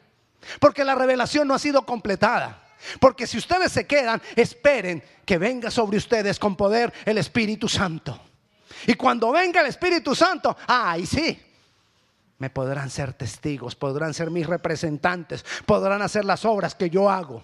porque 0.59 0.83
la 0.83 0.95
revelación 0.95 1.47
no 1.47 1.53
ha 1.53 1.59
sido 1.59 1.85
completada. 1.85 2.59
Porque 2.99 3.27
si 3.27 3.37
ustedes 3.37 3.71
se 3.71 3.87
quedan, 3.87 4.21
esperen 4.35 5.01
que 5.25 5.37
venga 5.37 5.71
sobre 5.71 5.97
ustedes 5.97 6.37
con 6.37 6.55
poder 6.55 6.93
el 7.05 7.17
Espíritu 7.17 7.69
Santo. 7.69 8.19
Y 8.85 8.95
cuando 8.95 9.31
venga 9.31 9.61
el 9.61 9.67
Espíritu 9.67 10.13
Santo, 10.13 10.57
ay, 10.67 11.05
sí, 11.05 11.39
me 12.43 12.49
podrán 12.49 12.89
ser 12.89 13.13
testigos, 13.13 13.73
podrán 13.73 14.13
ser 14.13 14.29
mis 14.29 14.45
representantes, 14.45 15.45
podrán 15.65 16.01
hacer 16.01 16.25
las 16.25 16.43
obras 16.43 16.75
que 16.75 16.89
yo 16.89 17.09
hago. 17.09 17.41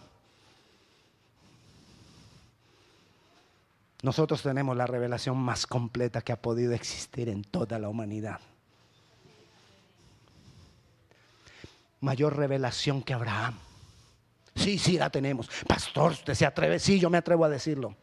Nosotros 4.01 4.41
tenemos 4.41 4.75
la 4.75 4.85
revelación 4.87 5.37
más 5.37 5.65
completa 5.65 6.19
que 6.21 6.33
ha 6.33 6.41
podido 6.41 6.73
existir 6.73 7.29
en 7.29 7.45
toda 7.45 7.79
la 7.79 7.87
humanidad. 7.87 8.41
Mayor 12.01 12.35
revelación 12.35 13.01
que 13.01 13.13
Abraham. 13.13 13.57
Sí, 14.53 14.77
sí, 14.77 14.97
la 14.97 15.09
tenemos. 15.09 15.49
Pastor, 15.65 16.11
¿usted 16.11 16.33
se 16.33 16.45
atreve? 16.45 16.77
Sí, 16.77 16.99
yo 16.99 17.09
me 17.09 17.19
atrevo 17.19 17.45
a 17.45 17.49
decirlo 17.49 17.95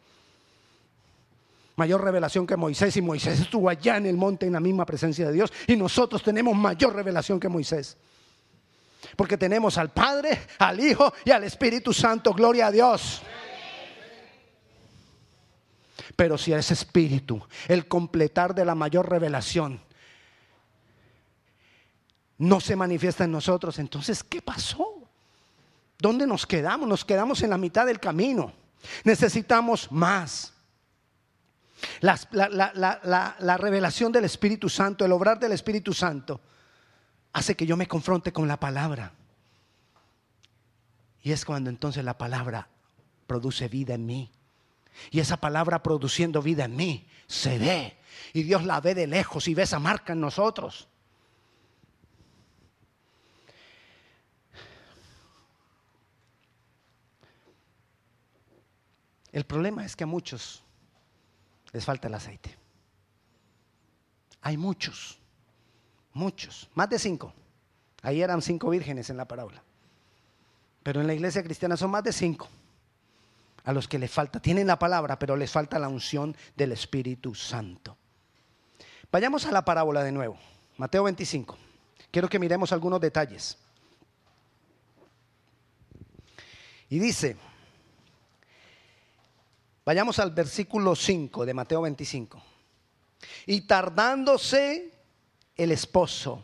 mayor 1.77 2.03
revelación 2.03 2.45
que 2.45 2.57
Moisés 2.57 2.97
y 2.97 3.01
Moisés 3.01 3.39
estuvo 3.39 3.69
allá 3.69 3.97
en 3.97 4.07
el 4.07 4.17
monte 4.17 4.47
en 4.47 4.53
la 4.53 4.59
misma 4.59 4.85
presencia 4.85 5.27
de 5.27 5.33
Dios 5.33 5.53
y 5.67 5.77
nosotros 5.77 6.21
tenemos 6.23 6.55
mayor 6.55 6.93
revelación 6.93 7.39
que 7.39 7.47
Moisés. 7.47 7.97
Porque 9.15 9.37
tenemos 9.37 9.77
al 9.77 9.91
Padre, 9.91 10.47
al 10.57 10.79
Hijo 10.79 11.13
y 11.23 11.31
al 11.31 11.43
Espíritu 11.43 11.93
Santo. 11.93 12.33
Gloria 12.33 12.67
a 12.67 12.71
Dios. 12.71 13.21
Pero 16.15 16.37
si 16.37 16.51
ese 16.51 16.73
Espíritu, 16.73 17.41
el 17.67 17.87
completar 17.87 18.55
de 18.55 18.65
la 18.65 18.73
mayor 18.73 19.07
revelación, 19.07 19.79
no 22.39 22.59
se 22.59 22.75
manifiesta 22.75 23.23
en 23.23 23.31
nosotros, 23.31 23.77
entonces, 23.77 24.23
¿qué 24.23 24.41
pasó? 24.41 24.95
¿Dónde 25.99 26.25
nos 26.25 26.45
quedamos? 26.47 26.89
Nos 26.89 27.05
quedamos 27.05 27.41
en 27.43 27.51
la 27.51 27.57
mitad 27.57 27.85
del 27.85 27.99
camino. 27.99 28.51
Necesitamos 29.03 29.91
más 29.91 30.56
la, 32.01 33.57
revelación 33.57 34.11
del 34.11 34.25
Espíritu 34.25 34.69
Santo, 34.69 35.05
el 35.05 35.11
obrar 35.11 35.39
del 35.39 35.51
Espíritu 35.51 35.93
Santo, 35.93 36.41
hace 37.33 37.55
que 37.55 37.65
yo 37.65 37.77
me 37.77 37.87
confronte 37.87 38.31
con 38.31 38.47
la 38.47 38.59
palabra. 38.59 39.13
Y 41.21 41.31
es 41.31 41.45
cuando 41.45 41.69
entonces 41.69 42.03
la 42.03 42.17
palabra 42.17 42.67
produce 43.27 43.67
vida 43.67 43.93
en 43.93 44.05
mí. 44.05 44.31
Y 45.11 45.19
esa 45.19 45.37
palabra 45.37 45.83
produciendo 45.83 46.41
vida 46.41 46.65
en 46.65 46.75
mí 46.75 47.07
se 47.27 47.59
ve. 47.59 47.97
Y 48.33 48.43
Dios 48.43 48.63
la 48.65 48.81
ve 48.81 48.95
de 48.95 49.07
lejos 49.07 49.47
y 49.47 49.53
ve 49.53 49.63
esa 49.63 49.79
marca 49.79 50.13
en 50.13 50.21
nosotros. 50.21 50.87
El 59.31 59.45
problema 59.45 59.85
es 59.85 59.95
que 59.95 60.03
a 60.03 60.07
muchos 60.07 60.63
les 61.77 61.85
falta 61.85 62.07
el 62.07 62.15
aceite. 62.15 62.57
Hay 64.41 64.57
muchos, 64.57 65.19
muchos, 66.11 66.67
más 66.73 66.89
de 66.89 66.97
cinco. 66.97 67.31
Ahí 68.01 68.23
eran 68.23 68.41
cinco 68.41 68.71
vírgenes 68.71 69.11
en 69.11 69.17
la 69.17 69.27
parábola. 69.27 69.61
Pero 70.81 71.01
en 71.01 71.05
la 71.05 71.13
iglesia 71.13 71.43
cristiana 71.43 71.77
son 71.77 71.91
más 71.91 72.03
de 72.03 72.13
cinco 72.13 72.49
a 73.63 73.73
los 73.73 73.87
que 73.87 73.99
les 73.99 74.09
falta. 74.09 74.39
Tienen 74.39 74.65
la 74.65 74.79
palabra, 74.79 75.19
pero 75.19 75.35
les 75.35 75.51
falta 75.51 75.77
la 75.77 75.87
unción 75.87 76.35
del 76.55 76.71
Espíritu 76.71 77.35
Santo. 77.35 77.95
Vayamos 79.11 79.45
a 79.45 79.51
la 79.51 79.63
parábola 79.63 80.03
de 80.03 80.11
nuevo, 80.11 80.35
Mateo 80.77 81.03
25. 81.03 81.59
Quiero 82.09 82.27
que 82.27 82.39
miremos 82.39 82.71
algunos 82.71 82.99
detalles. 82.99 83.55
Y 86.89 86.97
dice, 86.97 87.37
vayamos 89.87 90.19
al 90.19 90.31
versículo 90.31 90.97
5 90.97 91.45
de 91.45 91.53
Mateo 91.53 91.81
25. 91.83 92.43
Y 93.45 93.61
tardándose 93.61 94.91
el 95.55 95.71
esposo. 95.71 96.43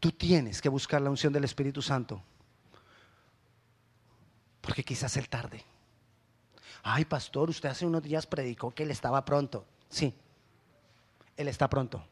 Tú 0.00 0.10
tienes 0.12 0.62
que 0.62 0.70
buscar 0.70 1.02
la 1.02 1.10
unción 1.10 1.34
del 1.34 1.44
Espíritu 1.44 1.82
Santo. 1.82 2.22
Porque 4.62 4.82
quizás 4.82 5.14
él 5.18 5.28
tarde. 5.28 5.62
Ay, 6.82 7.04
pastor, 7.04 7.50
usted 7.50 7.68
hace 7.68 7.84
unos 7.84 8.02
días 8.02 8.26
predicó 8.26 8.70
que 8.70 8.84
él 8.84 8.90
estaba 8.90 9.22
pronto. 9.26 9.66
Sí, 9.90 10.14
él 11.36 11.48
está 11.48 11.68
pronto. 11.68 12.02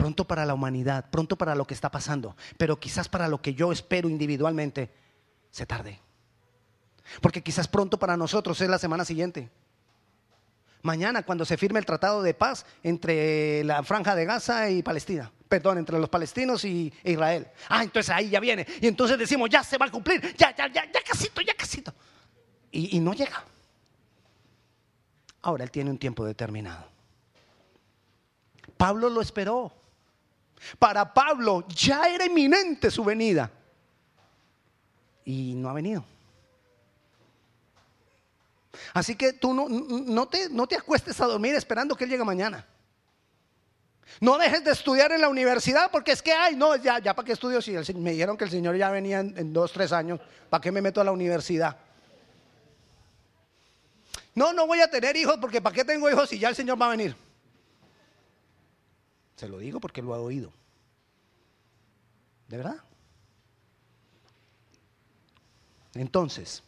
Pronto 0.00 0.26
para 0.26 0.46
la 0.46 0.54
humanidad, 0.54 1.10
pronto 1.10 1.36
para 1.36 1.54
lo 1.54 1.66
que 1.66 1.74
está 1.74 1.90
pasando. 1.90 2.34
Pero 2.56 2.80
quizás 2.80 3.06
para 3.06 3.28
lo 3.28 3.42
que 3.42 3.52
yo 3.52 3.70
espero 3.70 4.08
individualmente, 4.08 4.90
se 5.50 5.66
tarde. 5.66 6.00
Porque 7.20 7.42
quizás 7.42 7.68
pronto 7.68 7.98
para 7.98 8.16
nosotros 8.16 8.58
es 8.62 8.70
la 8.70 8.78
semana 8.78 9.04
siguiente. 9.04 9.50
Mañana, 10.80 11.22
cuando 11.22 11.44
se 11.44 11.58
firme 11.58 11.80
el 11.80 11.84
tratado 11.84 12.22
de 12.22 12.32
paz 12.32 12.64
entre 12.82 13.62
la 13.64 13.82
franja 13.82 14.14
de 14.14 14.24
Gaza 14.24 14.70
y 14.70 14.82
Palestina. 14.82 15.30
Perdón, 15.50 15.76
entre 15.76 15.98
los 15.98 16.08
palestinos 16.08 16.64
y 16.64 16.90
Israel. 17.04 17.48
Ah, 17.68 17.82
entonces 17.82 18.08
ahí 18.08 18.30
ya 18.30 18.40
viene. 18.40 18.66
Y 18.80 18.86
entonces 18.86 19.18
decimos, 19.18 19.50
ya 19.50 19.62
se 19.62 19.76
va 19.76 19.84
a 19.84 19.90
cumplir. 19.90 20.34
Ya, 20.34 20.56
ya, 20.56 20.66
ya, 20.72 20.90
ya 20.90 21.02
casito, 21.06 21.42
ya 21.42 21.52
casito. 21.52 21.92
Y, 22.72 22.96
y 22.96 23.00
no 23.00 23.12
llega. 23.12 23.44
Ahora 25.42 25.62
él 25.62 25.70
tiene 25.70 25.90
un 25.90 25.98
tiempo 25.98 26.24
determinado. 26.24 26.86
Pablo 28.78 29.10
lo 29.10 29.20
esperó. 29.20 29.74
Para 30.78 31.12
Pablo 31.12 31.66
ya 31.68 32.04
era 32.04 32.26
inminente 32.26 32.90
su 32.90 33.04
venida. 33.04 33.50
Y 35.24 35.54
no 35.54 35.68
ha 35.68 35.72
venido. 35.72 36.04
Así 38.94 39.14
que 39.14 39.32
tú 39.32 39.54
no, 39.54 39.68
no, 39.68 40.28
te, 40.28 40.48
no 40.48 40.66
te 40.66 40.76
acuestes 40.76 41.20
a 41.20 41.26
dormir 41.26 41.54
esperando 41.54 41.94
que 41.94 42.04
Él 42.04 42.10
llegue 42.10 42.24
mañana. 42.24 42.66
No 44.20 44.36
dejes 44.38 44.64
de 44.64 44.72
estudiar 44.72 45.12
en 45.12 45.20
la 45.20 45.28
universidad 45.28 45.90
porque 45.90 46.12
es 46.12 46.20
que, 46.20 46.32
ay, 46.32 46.56
no, 46.56 46.74
ya, 46.76 46.98
ya 46.98 47.14
para 47.14 47.24
qué 47.24 47.32
estudio 47.32 47.62
si 47.62 47.72
me 47.94 48.10
dijeron 48.12 48.36
que 48.36 48.44
el 48.44 48.50
Señor 48.50 48.76
ya 48.76 48.90
venía 48.90 49.20
en, 49.20 49.38
en 49.38 49.52
dos, 49.52 49.72
tres 49.72 49.92
años, 49.92 50.20
¿para 50.48 50.60
qué 50.60 50.72
me 50.72 50.82
meto 50.82 51.00
a 51.00 51.04
la 51.04 51.12
universidad? 51.12 51.76
No, 54.34 54.52
no 54.52 54.66
voy 54.66 54.80
a 54.80 54.90
tener 54.90 55.16
hijos 55.16 55.36
porque 55.40 55.60
¿para 55.60 55.74
qué 55.74 55.84
tengo 55.84 56.10
hijos 56.10 56.28
si 56.28 56.38
ya 56.38 56.48
el 56.48 56.56
Señor 56.56 56.80
va 56.80 56.86
a 56.86 56.90
venir? 56.90 57.16
Se 59.40 59.48
lo 59.48 59.56
digo 59.56 59.80
porque 59.80 60.02
lo 60.02 60.14
he 60.14 60.18
oído. 60.18 60.52
¿De 62.46 62.58
verdad? 62.58 62.76
Entonces, 65.94 66.62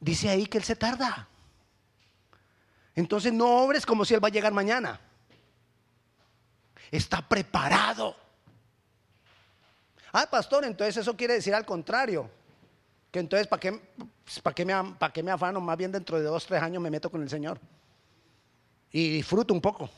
dice 0.00 0.30
ahí 0.30 0.46
que 0.46 0.56
Él 0.56 0.64
se 0.64 0.74
tarda. 0.74 1.28
Entonces 2.94 3.34
no 3.34 3.64
obres 3.64 3.84
como 3.84 4.06
si 4.06 4.14
Él 4.14 4.24
va 4.24 4.28
a 4.28 4.30
llegar 4.30 4.54
mañana. 4.54 4.98
Está 6.90 7.20
preparado. 7.20 8.16
Ah, 10.10 10.26
pastor, 10.30 10.64
entonces 10.64 10.96
eso 10.96 11.14
quiere 11.14 11.34
decir 11.34 11.54
al 11.54 11.66
contrario. 11.66 12.30
Que 13.10 13.18
entonces, 13.18 13.46
¿para 13.46 13.60
qué, 13.60 13.78
para 14.42 14.54
qué, 14.54 14.64
me, 14.64 14.94
para 14.94 15.12
qué 15.12 15.22
me 15.22 15.32
afano? 15.32 15.60
Más 15.60 15.76
bien 15.76 15.92
dentro 15.92 16.16
de 16.16 16.24
dos, 16.24 16.46
tres 16.46 16.62
años 16.62 16.82
me 16.82 16.90
meto 16.90 17.10
con 17.10 17.20
el 17.20 17.28
Señor. 17.28 17.60
Y 18.90 19.10
disfruto 19.10 19.52
un 19.52 19.60
poco. 19.60 19.90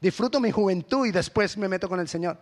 Disfruto 0.00 0.40
mi 0.40 0.50
juventud 0.50 1.06
y 1.06 1.12
después 1.12 1.56
me 1.56 1.68
meto 1.68 1.88
con 1.88 2.00
el 2.00 2.08
Señor. 2.08 2.38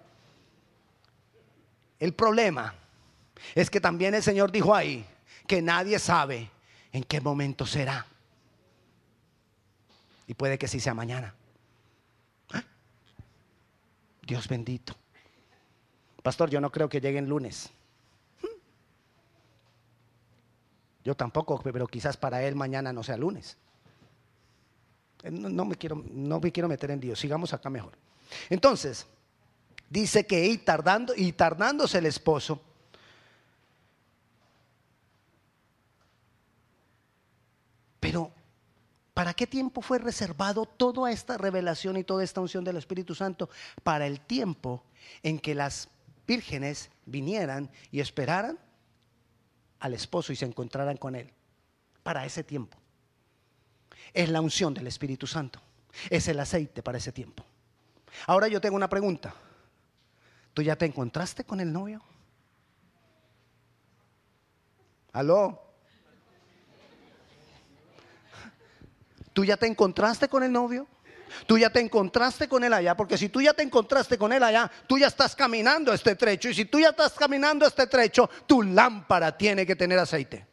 El 1.99 2.13
problema 2.15 2.75
es 3.55 3.71
que 3.71 3.81
también 3.81 4.15
el 4.15 4.23
Señor 4.23 4.51
dijo 4.51 4.75
ahí 4.75 5.07
que 5.47 5.63
nadie 5.63 5.99
sabe 5.99 6.51
en 6.93 7.05
qué 7.05 7.21
momento 7.21 7.67
será. 7.67 8.07
Y 10.27 10.35
puede 10.35 10.59
que 10.59 10.69
sí 10.69 10.81
sea 10.81 10.95
mañana. 10.95 11.35
¿Ah? 12.53 12.63
Dios 14.23 14.49
bendito. 14.49 14.95
Pastor, 16.23 16.49
yo 16.51 16.61
no 16.61 16.73
creo 16.73 16.89
que 16.89 17.01
lleguen 17.01 17.29
lunes. 17.29 17.71
Yo 21.05 21.15
tampoco, 21.15 21.61
pero 21.63 21.87
quizás 21.87 22.17
para 22.17 22.43
él 22.43 22.55
mañana 22.55 22.93
no 22.93 23.03
sea 23.03 23.19
lunes. 23.19 23.59
No, 25.31 25.65
me, 25.65 25.77
quiero, 25.77 26.05
no 26.11 26.39
me 26.39 26.53
quiero 26.53 26.69
meter 26.69 26.91
en 26.91 27.01
Dios, 27.01 27.19
sigamos 27.19 27.53
acá 27.55 27.71
mejor. 27.71 27.93
Entonces, 28.51 29.07
dice 29.89 30.27
que 30.27 30.47
y, 30.47 30.59
tardando, 30.59 31.15
y 31.17 31.33
tardándose 31.33 31.99
el 31.99 32.07
esposo, 32.07 32.61
pero 38.01 38.31
¿para 39.15 39.33
qué 39.33 39.47
tiempo 39.47 39.81
fue 39.81 39.99
reservado 39.99 40.67
toda 40.67 41.11
esta 41.11 41.39
revelación 41.39 41.97
y 41.97 42.05
toda 42.05 42.23
esta 42.23 42.43
unción 42.43 42.63
del 42.63 42.77
Espíritu 42.77 43.15
Santo? 43.15 43.49
Para 43.83 44.07
el 44.07 44.21
tiempo 44.21 44.85
en 45.23 45.39
que 45.39 45.55
las 45.55 45.89
vírgenes 46.27 46.91
vinieran 47.07 47.71
y 47.91 48.01
esperaran 48.01 48.59
al 49.81 49.95
esposo 49.95 50.33
y 50.33 50.37
se 50.37 50.45
encontraran 50.45 50.99
con 50.99 51.15
él. 51.15 51.33
Para 52.03 52.27
ese 52.27 52.45
tiempo. 52.45 52.84
Es 54.13 54.29
la 54.29 54.41
unción 54.41 54.75
del 54.75 54.87
Espíritu 54.87 55.27
Santo. 55.27 55.61
Es 56.11 56.29
el 56.29 56.39
aceite 56.41 56.83
para 56.83 56.99
ese 56.99 57.13
tiempo. 57.13 57.45
Ahora 58.27 58.49
yo 58.49 58.61
tengo 58.61 58.77
una 58.77 58.89
pregunta. 58.89 59.35
¿Tú 60.53 60.63
ya 60.63 60.77
te 60.77 60.87
encontraste 60.87 61.45
con 61.45 61.61
el 61.61 61.73
novio? 61.73 62.01
¿Aló? 65.13 65.61
¿Tú 69.33 69.45
ya 69.45 69.57
te 69.57 69.67
encontraste 69.67 70.29
con 70.29 70.43
el 70.45 70.53
novio? 70.53 70.87
Tú 71.47 71.59
ya 71.59 71.71
te 71.71 71.81
encontraste 71.81 72.49
con 72.49 72.63
él 72.63 72.73
allá, 72.73 72.97
porque 72.97 73.19
si 73.19 73.29
tú 73.29 73.41
ya 73.43 73.53
te 73.53 73.63
encontraste 73.63 74.17
con 74.17 74.33
él 74.33 74.43
allá, 74.43 74.71
tú 74.87 74.97
ya 74.97 75.09
estás 75.09 75.35
caminando 75.35 75.93
este 75.93 76.15
trecho. 76.15 76.49
Y 76.49 76.55
si 76.55 76.65
tú 76.65 76.79
ya 76.79 76.91
estás 76.91 77.13
caminando 77.15 77.67
este 77.67 77.87
trecho, 77.89 78.31
tu 78.47 78.63
lámpara 78.63 79.37
tiene 79.37 79.67
que 79.67 79.75
tener 79.75 79.99
aceite. 79.99 80.47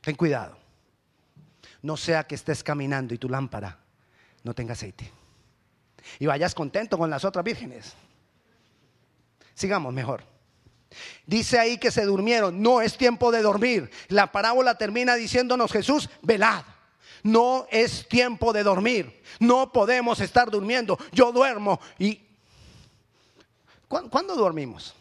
Ten 0.00 0.14
cuidado. 0.14 0.56
No 1.82 1.96
sea 1.96 2.24
que 2.24 2.34
estés 2.34 2.62
caminando 2.62 3.14
y 3.14 3.18
tu 3.18 3.28
lámpara 3.28 3.78
no 4.42 4.54
tenga 4.54 4.72
aceite. 4.72 5.10
Y 6.18 6.26
vayas 6.26 6.54
contento 6.54 6.96
con 6.96 7.10
las 7.10 7.24
otras 7.24 7.44
vírgenes. 7.44 7.94
Sigamos 9.54 9.92
mejor. 9.92 10.22
Dice 11.26 11.58
ahí 11.58 11.78
que 11.78 11.90
se 11.90 12.04
durmieron. 12.04 12.62
No 12.62 12.80
es 12.80 12.96
tiempo 12.96 13.30
de 13.30 13.42
dormir. 13.42 13.90
La 14.08 14.32
parábola 14.32 14.76
termina 14.78 15.16
diciéndonos 15.16 15.70
Jesús, 15.72 16.08
velad. 16.22 16.64
No 17.22 17.66
es 17.70 18.08
tiempo 18.08 18.52
de 18.52 18.62
dormir. 18.62 19.22
No 19.40 19.72
podemos 19.72 20.20
estar 20.20 20.50
durmiendo. 20.50 20.98
Yo 21.12 21.32
duermo 21.32 21.80
y... 21.98 22.26
¿Cuándo, 23.88 24.36
dormimos? 24.36 24.94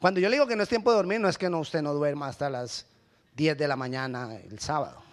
Cuando 0.00 0.18
yo 0.20 0.28
le 0.28 0.36
digo 0.36 0.46
que 0.46 0.56
no 0.56 0.64
es 0.64 0.68
tiempo 0.68 0.90
de 0.90 0.96
dormir, 0.96 1.20
no 1.20 1.28
es 1.28 1.38
que 1.38 1.48
no, 1.48 1.60
usted 1.60 1.80
no 1.80 1.94
duerma 1.94 2.26
hasta 2.26 2.50
las 2.50 2.86
10 3.36 3.56
de 3.56 3.68
la 3.68 3.76
mañana 3.76 4.36
el 4.36 4.58
sábado. 4.58 5.07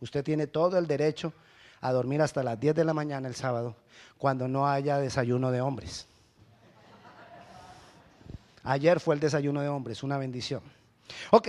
Usted 0.00 0.24
tiene 0.24 0.46
todo 0.46 0.78
el 0.78 0.86
derecho 0.86 1.32
a 1.80 1.92
dormir 1.92 2.22
hasta 2.22 2.42
las 2.42 2.58
10 2.58 2.74
de 2.74 2.84
la 2.84 2.94
mañana 2.94 3.28
el 3.28 3.34
sábado 3.34 3.76
cuando 4.16 4.48
no 4.48 4.68
haya 4.68 4.98
desayuno 4.98 5.50
de 5.50 5.60
hombres. 5.60 6.06
Ayer 8.64 9.00
fue 9.00 9.14
el 9.14 9.20
desayuno 9.20 9.62
de 9.62 9.68
hombres, 9.68 10.02
una 10.02 10.18
bendición. 10.18 10.60
Ok, 11.30 11.48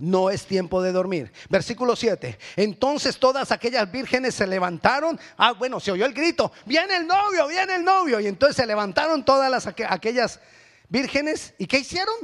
no 0.00 0.30
es 0.30 0.44
tiempo 0.44 0.82
de 0.82 0.92
dormir. 0.92 1.32
Versículo 1.48 1.96
7. 1.96 2.38
Entonces 2.56 3.18
todas 3.18 3.52
aquellas 3.52 3.90
vírgenes 3.90 4.34
se 4.34 4.46
levantaron. 4.46 5.18
Ah, 5.36 5.52
bueno, 5.52 5.80
se 5.80 5.92
oyó 5.92 6.04
el 6.04 6.12
grito. 6.12 6.52
Viene 6.66 6.96
el 6.96 7.06
novio, 7.06 7.46
viene 7.46 7.76
el 7.76 7.84
novio. 7.84 8.20
Y 8.20 8.26
entonces 8.26 8.56
se 8.56 8.66
levantaron 8.66 9.24
todas 9.24 9.50
las, 9.50 9.66
aquellas 9.66 10.40
vírgenes. 10.88 11.54
¿Y 11.58 11.66
qué 11.66 11.78
hicieron? 11.78 12.14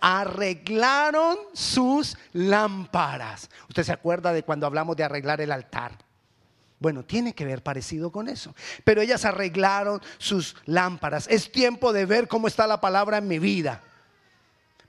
Arreglaron 0.00 1.36
sus 1.52 2.16
lámparas. 2.32 3.50
Usted 3.68 3.82
se 3.82 3.92
acuerda 3.92 4.32
de 4.32 4.42
cuando 4.42 4.66
hablamos 4.66 4.96
de 4.96 5.04
arreglar 5.04 5.40
el 5.40 5.52
altar. 5.52 5.92
Bueno, 6.78 7.04
tiene 7.04 7.34
que 7.34 7.44
ver 7.44 7.62
parecido 7.62 8.12
con 8.12 8.28
eso. 8.28 8.54
Pero 8.84 9.00
ellas 9.00 9.24
arreglaron 9.24 10.02
sus 10.18 10.56
lámparas. 10.66 11.26
Es 11.28 11.50
tiempo 11.50 11.92
de 11.92 12.04
ver 12.04 12.28
cómo 12.28 12.46
está 12.46 12.66
la 12.66 12.80
palabra 12.80 13.18
en 13.18 13.28
mi 13.28 13.38
vida. 13.38 13.80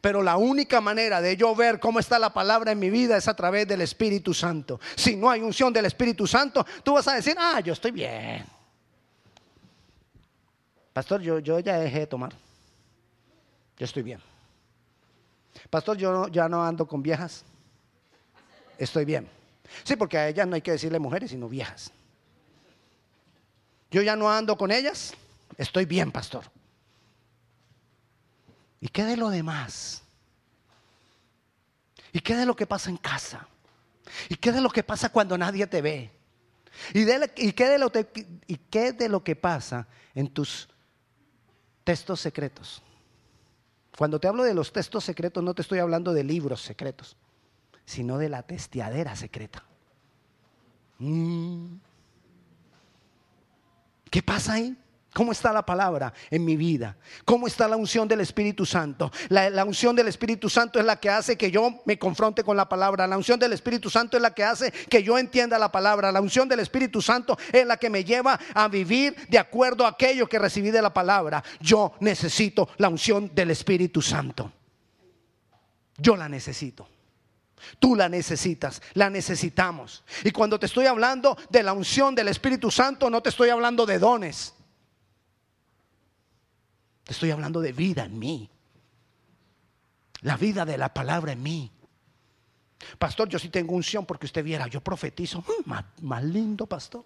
Pero 0.01 0.21
la 0.21 0.37
única 0.37 0.81
manera 0.81 1.21
de 1.21 1.35
yo 1.35 1.55
ver 1.55 1.79
cómo 1.79 1.99
está 1.99 2.19
la 2.19 2.31
palabra 2.31 2.71
en 2.71 2.79
mi 2.79 2.89
vida 2.89 3.17
es 3.17 3.27
a 3.27 3.33
través 3.33 3.67
del 3.67 3.81
Espíritu 3.81 4.33
Santo. 4.33 4.79
Si 4.95 5.15
no 5.15 5.29
hay 5.29 5.41
unción 5.41 5.73
del 5.73 5.85
Espíritu 5.85 6.27
Santo, 6.27 6.65
tú 6.83 6.93
vas 6.93 7.07
a 7.07 7.15
decir, 7.15 7.35
ah, 7.39 7.59
yo 7.61 7.73
estoy 7.73 7.91
bien. 7.91 8.45
Pastor, 10.93 11.21
yo, 11.21 11.39
yo 11.39 11.59
ya 11.59 11.79
dejé 11.79 11.99
de 12.01 12.07
tomar. 12.07 12.33
Yo 13.77 13.85
estoy 13.85 14.03
bien. 14.03 14.19
Pastor, 15.69 15.97
yo 15.97 16.27
ya 16.27 16.47
no 16.49 16.63
ando 16.63 16.87
con 16.87 17.01
viejas. 17.01 17.43
Estoy 18.77 19.05
bien. 19.05 19.27
Sí, 19.83 19.95
porque 19.95 20.17
a 20.17 20.27
ellas 20.27 20.47
no 20.47 20.55
hay 20.55 20.61
que 20.61 20.71
decirle 20.71 20.99
mujeres, 20.99 21.31
sino 21.31 21.49
viejas. 21.49 21.91
Yo 23.91 24.01
ya 24.01 24.15
no 24.15 24.31
ando 24.31 24.57
con 24.57 24.71
ellas. 24.71 25.13
Estoy 25.57 25.85
bien, 25.85 26.11
pastor. 26.11 26.43
¿Y 28.81 28.89
qué 28.89 29.03
de 29.03 29.17
lo 29.17 29.29
demás? 29.29 30.03
¿Y 32.11 32.19
qué 32.19 32.35
de 32.35 32.45
lo 32.45 32.55
que 32.55 32.67
pasa 32.67 32.89
en 32.89 32.97
casa? 32.97 33.47
¿Y 34.29 34.35
qué 34.35 34.51
de 34.51 34.61
lo 34.61 34.69
que 34.69 34.83
pasa 34.83 35.09
cuando 35.09 35.37
nadie 35.37 35.65
te 35.67 35.81
ve? 35.81 36.11
¿Y, 36.93 37.05
qué, 37.53 37.69
de 37.69 37.77
lo 37.77 37.91
¿Y 38.47 38.57
qué 38.57 38.91
de 38.91 39.09
lo 39.09 39.23
que 39.23 39.35
pasa 39.35 39.87
en 40.13 40.27
tus 40.27 40.67
textos 41.83 42.19
secretos? 42.19 42.81
Cuando 43.97 44.19
te 44.19 44.27
hablo 44.27 44.43
de 44.43 44.53
los 44.53 44.73
textos 44.73 45.03
secretos, 45.03 45.43
no 45.43 45.53
te 45.53 45.61
estoy 45.61 45.79
hablando 45.79 46.13
de 46.13 46.23
libros 46.23 46.61
secretos, 46.61 47.15
sino 47.85 48.17
de 48.17 48.29
la 48.29 48.43
testiadera 48.43 49.15
secreta. 49.15 49.63
Mm. 50.99 51.75
¿Qué 54.09 54.21
pasa 54.21 54.53
ahí? 54.53 54.77
¿Cómo 55.15 55.31
está 55.31 55.53
la 55.53 55.65
palabra 55.65 56.13
en 56.29 56.43
mi 56.43 56.57
vida? 56.57 56.97
¿Cómo 57.23 57.47
está 57.47 57.69
la 57.69 57.77
unción 57.77 58.05
del 58.05 58.19
Espíritu 58.19 58.65
Santo? 58.65 59.13
La, 59.29 59.63
unción 59.63 59.95
del 59.95 60.09
Espíritu 60.09 60.49
Santo 60.49 60.77
es 60.77 60.85
la 60.85 60.99
que 60.99 61.09
hace 61.09 61.37
que 61.37 61.49
yo 61.49 61.81
me 61.85 61.97
confronte 61.97 62.43
con 62.43 62.57
la 62.57 62.67
palabra. 62.67 63.07
La 63.07 63.15
unción 63.15 63.39
del 63.39 63.53
Espíritu 63.53 63.89
Santo 63.89 64.17
es 64.17 64.21
la 64.21 64.33
que 64.33 64.43
hace 64.43 64.73
que 64.73 65.03
yo 65.03 65.17
entienda 65.17 65.57
la 65.57 65.71
palabra. 65.71 66.11
La 66.11 66.19
unción 66.19 66.49
del 66.49 66.59
Espíritu 66.59 67.01
Santo 67.01 67.37
es 67.53 67.65
la 67.65 67.77
que 67.77 67.89
me 67.89 68.03
lleva 68.03 68.37
a 68.53 68.67
vivir 68.67 69.15
de 69.29 69.39
acuerdo 69.39 69.85
a 69.85 69.91
aquello 69.91 70.27
que 70.27 70.37
recibí 70.37 70.69
de 70.69 70.81
la 70.81 70.93
palabra. 70.93 71.41
Yo 71.61 71.93
necesito 72.01 72.67
la 72.75 72.89
unción 72.89 73.31
del 73.33 73.51
Espíritu 73.51 74.01
Santo. 74.01 74.51
Yo 75.97 76.17
la 76.17 76.27
necesito. 76.27 76.89
Tú 77.79 77.95
la 77.95 78.09
necesitas, 78.09 78.81
la 78.95 79.09
necesitamos. 79.09 80.03
Y 80.25 80.31
cuando 80.31 80.59
te 80.59 80.65
estoy 80.65 80.87
hablando 80.87 81.37
de 81.49 81.63
la 81.63 81.71
unción 81.71 82.15
del 82.15 82.27
Espíritu 82.27 82.69
Santo, 82.69 83.09
no 83.09 83.21
te 83.21 83.29
estoy 83.29 83.47
hablando 83.47 83.85
de 83.85 83.97
dones. 83.97 84.54
Te 87.05 87.13
estoy 87.13 87.29
hablando 87.29 87.61
de 87.61 87.71
vida 87.71 88.03
en 88.03 88.17
mí. 88.17 88.49
La 90.21 90.37
vida 90.37 90.65
de 90.65 90.77
la 90.77 90.91
palabra 90.93 91.33
en 91.33 91.43
mí. 91.43 91.71
Pastor, 92.97 93.29
yo 93.29 93.37
sí 93.37 93.49
tengo 93.49 93.75
unción 93.75 94.05
porque 94.05 94.25
usted 94.25 94.43
viera, 94.43 94.67
yo 94.67 94.81
profetizo. 94.81 95.41
Mm, 95.41 95.71
más, 96.01 96.23
lindo, 96.23 96.65
pastor. 96.65 97.05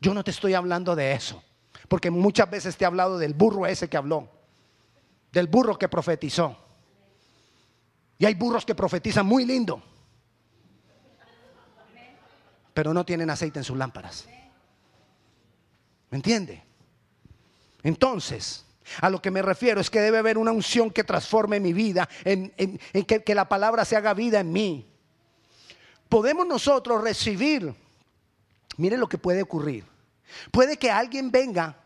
Yo 0.00 0.12
no 0.12 0.22
te 0.22 0.32
estoy 0.32 0.52
hablando 0.52 0.94
de 0.94 1.12
eso. 1.12 1.42
Porque 1.88 2.10
muchas 2.10 2.50
veces 2.50 2.76
te 2.76 2.84
he 2.84 2.86
hablado 2.86 3.18
del 3.18 3.32
burro 3.32 3.66
ese 3.66 3.88
que 3.88 3.96
habló. 3.96 4.28
Del 5.32 5.46
burro 5.46 5.78
que 5.78 5.88
profetizó. 5.88 6.58
Y 8.18 8.26
hay 8.26 8.34
burros 8.34 8.66
que 8.66 8.74
profetizan 8.74 9.24
muy 9.24 9.46
lindo. 9.46 9.82
Pero 12.74 12.92
no 12.92 13.04
tienen 13.04 13.30
aceite 13.30 13.58
en 13.58 13.64
sus 13.64 13.78
lámparas. 13.78 14.28
¿Me 16.10 16.16
entiende? 16.16 16.71
Entonces, 17.82 18.64
a 19.00 19.10
lo 19.10 19.20
que 19.22 19.30
me 19.30 19.42
refiero 19.42 19.80
es 19.80 19.90
que 19.90 20.00
debe 20.00 20.18
haber 20.18 20.38
una 20.38 20.52
unción 20.52 20.90
que 20.90 21.04
transforme 21.04 21.60
mi 21.60 21.72
vida, 21.72 22.08
en, 22.24 22.52
que, 23.06 23.22
que 23.22 23.34
la 23.34 23.48
palabra 23.48 23.84
se 23.84 23.96
haga 23.96 24.14
vida 24.14 24.40
en 24.40 24.52
mí. 24.52 24.86
Podemos 26.08 26.46
nosotros 26.46 27.02
recibir, 27.02 27.74
mire 28.76 28.96
lo 28.96 29.08
que 29.08 29.18
puede 29.18 29.42
ocurrir. 29.42 29.84
Puede 30.50 30.76
que 30.76 30.90
alguien 30.90 31.30
venga, 31.30 31.76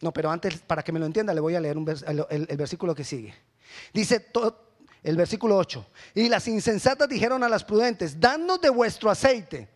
no, 0.00 0.12
pero 0.12 0.30
antes, 0.30 0.58
para 0.58 0.82
que 0.82 0.92
me 0.92 0.98
lo 0.98 1.06
entienda, 1.06 1.32
le 1.32 1.40
voy 1.40 1.54
a 1.54 1.60
leer 1.60 1.76
el, 1.76 2.56
versículo 2.56 2.94
que 2.94 3.04
sigue. 3.04 3.34
Dice 3.92 4.26
el 5.02 5.16
versículo 5.16 5.56
8, 5.56 5.86
y 6.14 6.28
las 6.28 6.46
insensatas 6.48 7.08
dijeron 7.08 7.42
a 7.42 7.48
las 7.48 7.64
prudentes, 7.64 8.20
danos 8.20 8.60
de 8.60 8.70
vuestro 8.70 9.10
aceite. 9.10 9.68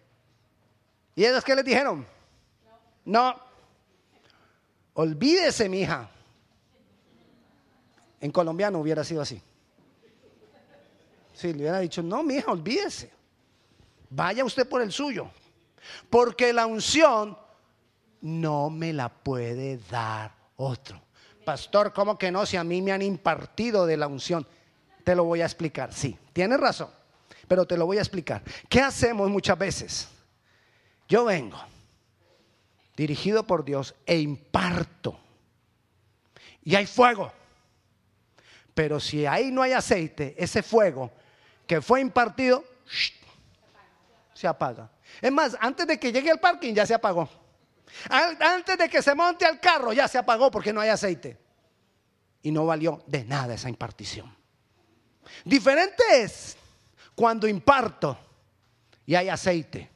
¿Y 1.14 1.24
ellas 1.24 1.44
qué 1.44 1.54
les 1.54 1.64
dijeron? 1.64 2.06
No. 3.04 3.49
Olvídese, 4.94 5.68
mi 5.68 5.80
hija. 5.80 6.10
En 8.20 8.30
colombiano 8.30 8.78
hubiera 8.78 9.02
sido 9.04 9.22
así. 9.22 9.40
Si 11.32 11.52
le 11.52 11.60
hubiera 11.60 11.78
dicho, 11.78 12.02
no, 12.02 12.22
mi 12.22 12.34
hija, 12.34 12.50
olvídese. 12.50 13.10
Vaya 14.10 14.44
usted 14.44 14.68
por 14.68 14.82
el 14.82 14.92
suyo. 14.92 15.30
Porque 16.10 16.52
la 16.52 16.66
unción 16.66 17.38
no 18.20 18.68
me 18.68 18.92
la 18.92 19.08
puede 19.08 19.78
dar 19.90 20.34
otro. 20.56 21.00
Pastor, 21.44 21.92
¿cómo 21.94 22.18
que 22.18 22.30
no? 22.30 22.44
Si 22.44 22.56
a 22.56 22.64
mí 22.64 22.82
me 22.82 22.92
han 22.92 23.02
impartido 23.02 23.86
de 23.86 23.96
la 23.96 24.06
unción. 24.06 24.46
Te 25.04 25.14
lo 25.14 25.24
voy 25.24 25.40
a 25.40 25.46
explicar. 25.46 25.92
Sí, 25.92 26.18
tienes 26.32 26.60
razón. 26.60 26.90
Pero 27.48 27.66
te 27.66 27.76
lo 27.76 27.86
voy 27.86 27.96
a 27.96 28.02
explicar. 28.02 28.42
¿Qué 28.68 28.80
hacemos 28.80 29.30
muchas 29.30 29.58
veces? 29.58 30.08
Yo 31.08 31.24
vengo 31.24 31.58
dirigido 32.96 33.46
por 33.46 33.64
Dios 33.64 33.94
e 34.06 34.18
imparto. 34.18 35.18
Y 36.62 36.74
hay 36.74 36.86
fuego. 36.86 37.32
Pero 38.74 39.00
si 39.00 39.26
ahí 39.26 39.50
no 39.50 39.62
hay 39.62 39.72
aceite, 39.72 40.34
ese 40.38 40.62
fuego 40.62 41.10
que 41.66 41.80
fue 41.80 42.00
impartido 42.00 42.64
se 44.34 44.46
apaga. 44.46 44.90
Es 45.20 45.32
más, 45.32 45.56
antes 45.60 45.86
de 45.86 45.98
que 45.98 46.12
llegue 46.12 46.30
al 46.30 46.40
parking 46.40 46.74
ya 46.74 46.86
se 46.86 46.94
apagó. 46.94 47.28
Antes 48.08 48.78
de 48.78 48.88
que 48.88 49.02
se 49.02 49.14
monte 49.14 49.44
al 49.44 49.60
carro 49.60 49.92
ya 49.92 50.08
se 50.08 50.18
apagó 50.18 50.50
porque 50.50 50.72
no 50.72 50.80
hay 50.80 50.88
aceite. 50.88 51.38
Y 52.42 52.50
no 52.50 52.64
valió 52.64 53.02
de 53.06 53.24
nada 53.24 53.54
esa 53.54 53.68
impartición. 53.68 54.34
Diferente 55.44 56.02
es 56.12 56.56
cuando 57.14 57.46
imparto 57.46 58.18
y 59.04 59.14
hay 59.14 59.28
aceite. 59.28 59.90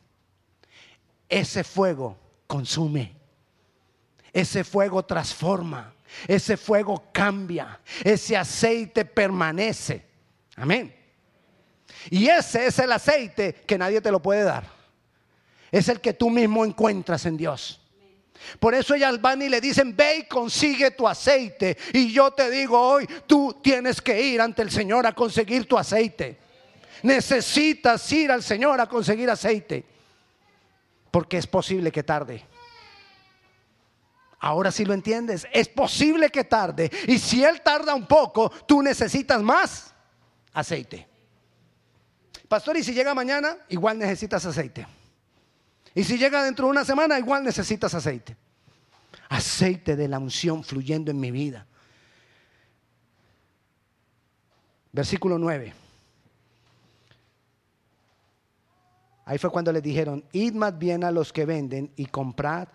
Ese 1.29 1.65
fuego 1.65 2.19
consume. 2.55 3.12
Ese 4.33 4.62
fuego 4.62 5.05
transforma. 5.05 5.93
Ese 6.29 6.57
fuego 6.57 7.09
cambia. 7.12 7.81
Ese 8.05 8.37
aceite 8.37 9.05
permanece. 9.05 10.05
Amén. 10.55 10.95
Y 12.11 12.29
ese 12.29 12.67
es 12.67 12.79
el 12.79 12.93
aceite 12.93 13.55
que 13.67 13.77
nadie 13.77 14.01
te 14.01 14.12
lo 14.12 14.23
puede 14.23 14.45
dar. 14.45 14.69
Es 15.73 15.88
el 15.88 16.01
que 16.01 16.12
tú 16.12 16.31
mismo 16.31 16.64
encuentras 16.64 17.27
en 17.27 17.37
Dios. 17.37 17.81
Por 18.61 18.73
eso 18.73 18.95
ellas 18.95 19.21
van 19.21 19.43
y 19.43 19.49
le 19.49 19.61
dicen, 19.61 19.97
ve 19.97 20.19
y 20.19 20.29
consigue 20.29 20.93
tu 20.93 21.09
aceite. 21.09 21.77
Y 21.93 22.12
yo 22.12 22.31
te 22.31 22.51
digo 22.51 22.81
hoy, 22.81 23.09
tú 23.27 23.59
tienes 23.64 24.01
que 24.01 24.23
ir 24.23 24.40
ante 24.40 24.62
el 24.62 24.71
Señor 24.71 25.09
a 25.09 25.12
conseguir 25.12 25.67
tu 25.67 25.77
aceite. 25.77 26.38
Necesitas 27.03 28.12
ir 28.12 28.31
al 28.31 28.45
Señor 28.45 28.81
a 28.81 28.87
conseguir 28.87 29.29
aceite 29.29 29.94
porque 31.14 31.38
es 31.38 31.46
posible 31.46 31.92
que 31.92 32.03
tarde. 32.03 32.44
Ahora 34.40 34.72
sí 34.72 34.85
lo 34.85 34.92
entiendes, 34.92 35.46
es 35.53 35.68
posible 35.68 36.29
que 36.29 36.42
tarde. 36.42 36.90
Y 37.07 37.20
si 37.20 37.44
Él 37.44 37.62
tarda 37.62 37.94
un 37.94 38.05
poco, 38.05 38.50
tú 38.66 38.83
necesitas 38.83 39.40
más 39.40 39.94
aceite. 40.53 41.07
Pastor, 42.48 42.79
y 42.79 42.83
si 42.83 42.92
llega 42.92 43.14
mañana, 43.14 43.59
igual 43.68 43.96
necesitas 43.96 44.44
aceite. 44.44 44.88
Y 45.94 46.03
si 46.03 46.18
llega 46.18 46.42
dentro 46.42 46.66
de 46.66 46.72
una 46.72 46.85
semana, 46.85 47.16
igual 47.16 47.44
necesitas 47.44 47.94
aceite. 47.94 48.37
Aceite 49.29 49.94
de 49.94 50.09
la 50.09 50.18
unción 50.18 50.64
fluyendo 50.64 51.12
en 51.12 51.20
mi 51.20 51.31
vida. 51.31 51.64
Versículo 54.90 55.38
9. 55.38 55.84
Ahí 59.25 59.39
fue 59.39 59.51
cuando 59.51 59.73
le 59.73 59.81
dijeron, 59.81 60.25
id 60.33 60.53
más 60.55 60.79
bien 60.79 61.03
a 61.05 61.11
los 61.11 61.33
que 61.33 61.47
venden 61.47 61.91
y 61.97 62.07
comprad 62.07 62.69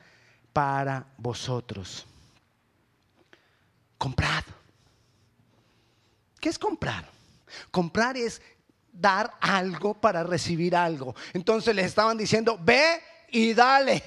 para 0.52 1.06
vosotros. 1.18 2.08
Comprad. 3.98 4.44
¿Qué 6.40 6.50
es 6.50 6.58
comprar? 6.58 7.08
Comprar 7.70 8.18
es 8.18 8.42
dar 8.92 9.32
algo 9.40 9.94
para 9.94 10.24
recibir 10.24 10.76
algo. 10.76 11.16
Entonces 11.34 11.76
les 11.76 11.86
estaban 11.86 12.18
diciendo, 12.18 12.58
ve 12.62 13.02
y 13.30 13.54
dale 13.54 14.02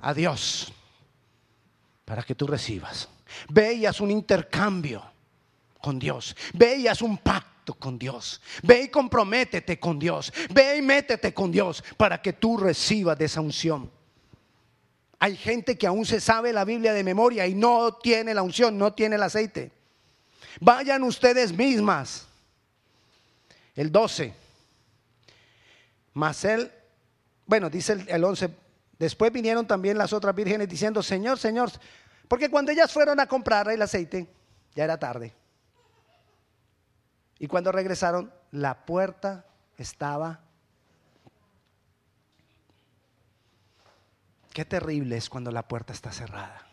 a 0.00 0.12
Dios 0.12 0.72
para 2.04 2.22
que 2.22 2.34
tú 2.34 2.46
recibas. 2.46 3.08
Ve 3.48 3.74
y 3.74 3.86
haz 3.86 4.00
un 4.00 4.10
intercambio 4.10 5.02
con 5.80 5.98
Dios. 5.98 6.34
Ve 6.54 6.76
y 6.76 6.88
haz 6.88 7.02
un 7.02 7.18
pacto 7.18 7.55
con 7.74 7.98
Dios. 7.98 8.40
Ve 8.62 8.82
y 8.82 8.88
comprométete 8.88 9.78
con 9.78 9.98
Dios. 9.98 10.32
Ve 10.50 10.76
y 10.78 10.82
métete 10.82 11.34
con 11.34 11.50
Dios 11.50 11.82
para 11.96 12.20
que 12.22 12.32
tú 12.32 12.56
recibas 12.56 13.18
de 13.18 13.24
esa 13.24 13.40
unción. 13.40 13.90
Hay 15.18 15.36
gente 15.36 15.78
que 15.78 15.86
aún 15.86 16.04
se 16.04 16.20
sabe 16.20 16.52
la 16.52 16.64
Biblia 16.64 16.92
de 16.92 17.02
memoria 17.02 17.46
y 17.46 17.54
no 17.54 17.94
tiene 17.94 18.34
la 18.34 18.42
unción, 18.42 18.76
no 18.76 18.92
tiene 18.92 19.16
el 19.16 19.22
aceite. 19.22 19.72
Vayan 20.60 21.02
ustedes 21.02 21.52
mismas. 21.52 22.26
El 23.74 23.90
12. 23.90 24.32
Mas 26.14 26.44
él, 26.44 26.70
bueno, 27.46 27.68
dice 27.68 27.94
el, 27.94 28.08
el 28.08 28.24
11. 28.24 28.50
Después 28.98 29.32
vinieron 29.32 29.66
también 29.66 29.98
las 29.98 30.12
otras 30.12 30.34
vírgenes 30.34 30.68
diciendo, 30.68 31.02
Señor, 31.02 31.38
Señor, 31.38 31.70
Porque 32.28 32.50
cuando 32.50 32.72
ellas 32.72 32.92
fueron 32.92 33.20
a 33.20 33.26
comprar 33.26 33.68
el 33.70 33.82
aceite, 33.82 34.26
ya 34.74 34.84
era 34.84 34.98
tarde. 34.98 35.32
Y 37.38 37.46
cuando 37.48 37.72
regresaron, 37.72 38.32
la 38.50 38.86
puerta 38.86 39.46
estaba... 39.76 40.40
Qué 44.52 44.64
terrible 44.64 45.18
es 45.18 45.28
cuando 45.28 45.50
la 45.50 45.68
puerta 45.68 45.92
está 45.92 46.10
cerrada. 46.12 46.66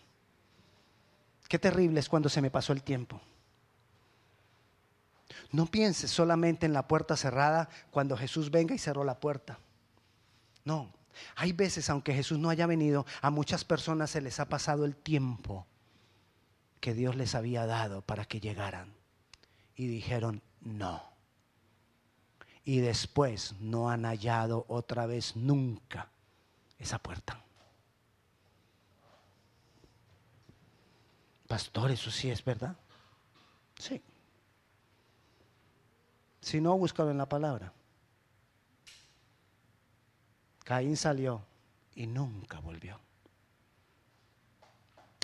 Qué 1.50 1.60
terrible 1.60 2.00
es 2.00 2.08
cuando 2.08 2.30
se 2.30 2.42
me 2.42 2.50
pasó 2.50 2.72
el 2.72 2.82
tiempo. 2.82 3.22
No 5.52 5.66
pienses 5.66 6.10
solamente 6.10 6.66
en 6.66 6.74
la 6.74 6.88
puerta 6.88 7.18
cerrada 7.18 7.70
cuando 7.92 8.16
Jesús 8.16 8.50
venga 8.52 8.74
y 8.74 8.80
cerró 8.80 9.04
la 9.04 9.20
puerta. 9.20 9.60
No, 10.64 10.94
hay 11.36 11.52
veces, 11.52 11.90
aunque 11.90 12.14
Jesús 12.14 12.40
no 12.40 12.50
haya 12.50 12.66
venido, 12.66 13.06
a 13.22 13.30
muchas 13.30 13.66
personas 13.66 14.10
se 14.12 14.22
les 14.22 14.40
ha 14.40 14.50
pasado 14.50 14.86
el 14.86 14.96
tiempo 14.96 15.68
que 16.80 16.94
Dios 16.94 17.16
les 17.16 17.36
había 17.36 17.66
dado 17.66 18.02
para 18.02 18.26
que 18.26 18.40
llegaran. 18.40 18.94
Y 19.76 19.88
dijeron, 19.88 20.42
no. 20.64 21.02
Y 22.66 22.80
después 22.80 23.54
no 23.60 23.90
han 23.90 24.04
hallado 24.06 24.66
otra 24.68 25.06
vez 25.06 25.36
nunca 25.36 26.10
esa 26.80 27.00
puerta. 27.00 27.40
Pastor, 31.48 31.92
eso 31.92 32.10
sí 32.10 32.32
es 32.32 32.44
verdad. 32.44 32.76
Sí. 33.78 34.02
Si 36.42 36.60
no, 36.60 36.78
búscalo 36.78 37.12
en 37.12 37.18
la 37.18 37.28
palabra. 37.28 37.72
Caín 40.64 40.96
salió 40.96 41.42
y 41.96 42.08
nunca 42.08 42.60
volvió. 42.60 43.00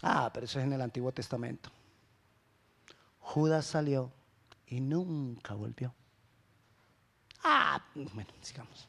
Ah, 0.02 0.30
pero 0.34 0.45
eso 0.45 0.60
es 0.60 0.65
en 0.65 0.73
el 0.73 0.82
Antiguo 0.82 1.12
Testamento. 1.12 1.69
Judas 3.19 3.65
salió 3.65 4.12
y 4.69 4.79
nunca 4.82 5.55
volvió. 5.55 5.93
Ah, 7.43 7.84
bueno, 7.95 8.29
sigamos. 8.41 8.88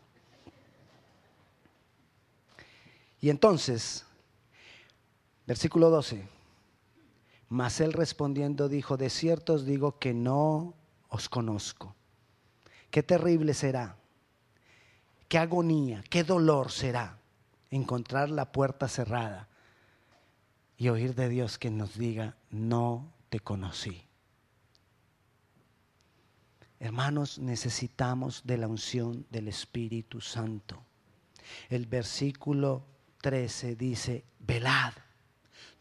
Y 3.21 3.31
entonces, 3.31 4.05
versículo 5.47 5.90
12, 5.90 6.27
mas 7.49 7.81
él 7.81 7.93
respondiendo 7.93 8.69
dijo, 8.69 8.97
de 8.97 9.11
cierto 9.11 9.55
os 9.55 9.66
digo 9.66 9.99
que 9.99 10.14
no 10.14 10.75
os 11.09 11.29
conozco. 11.29 11.95
Qué 12.90 13.03
terrible 13.03 13.55
será, 13.55 13.97
qué 15.29 15.38
agonía, 15.38 16.03
qué 16.09 16.25
dolor 16.25 16.71
será 16.71 17.19
encontrar 17.71 18.31
la 18.31 18.53
puerta 18.53 18.88
cerrada 18.88 19.49
y 20.77 20.88
oír 20.88 21.14
de 21.14 21.29
Dios 21.29 21.59
que 21.59 21.71
nos 21.71 21.97
diga, 21.97 22.37
no 22.51 23.12
te 23.29 23.38
conocí. 23.40 24.10
Hermanos, 26.81 27.38
necesitamos 27.38 28.40
de 28.45 28.57
la 28.57 28.66
unción 28.66 29.27
del 29.29 29.49
Espíritu 29.49 30.23
Santo. 30.23 30.83
El 31.69 31.85
versículo 31.85 32.83
13 33.21 33.77
dice, 33.77 34.25
velad, 34.38 34.95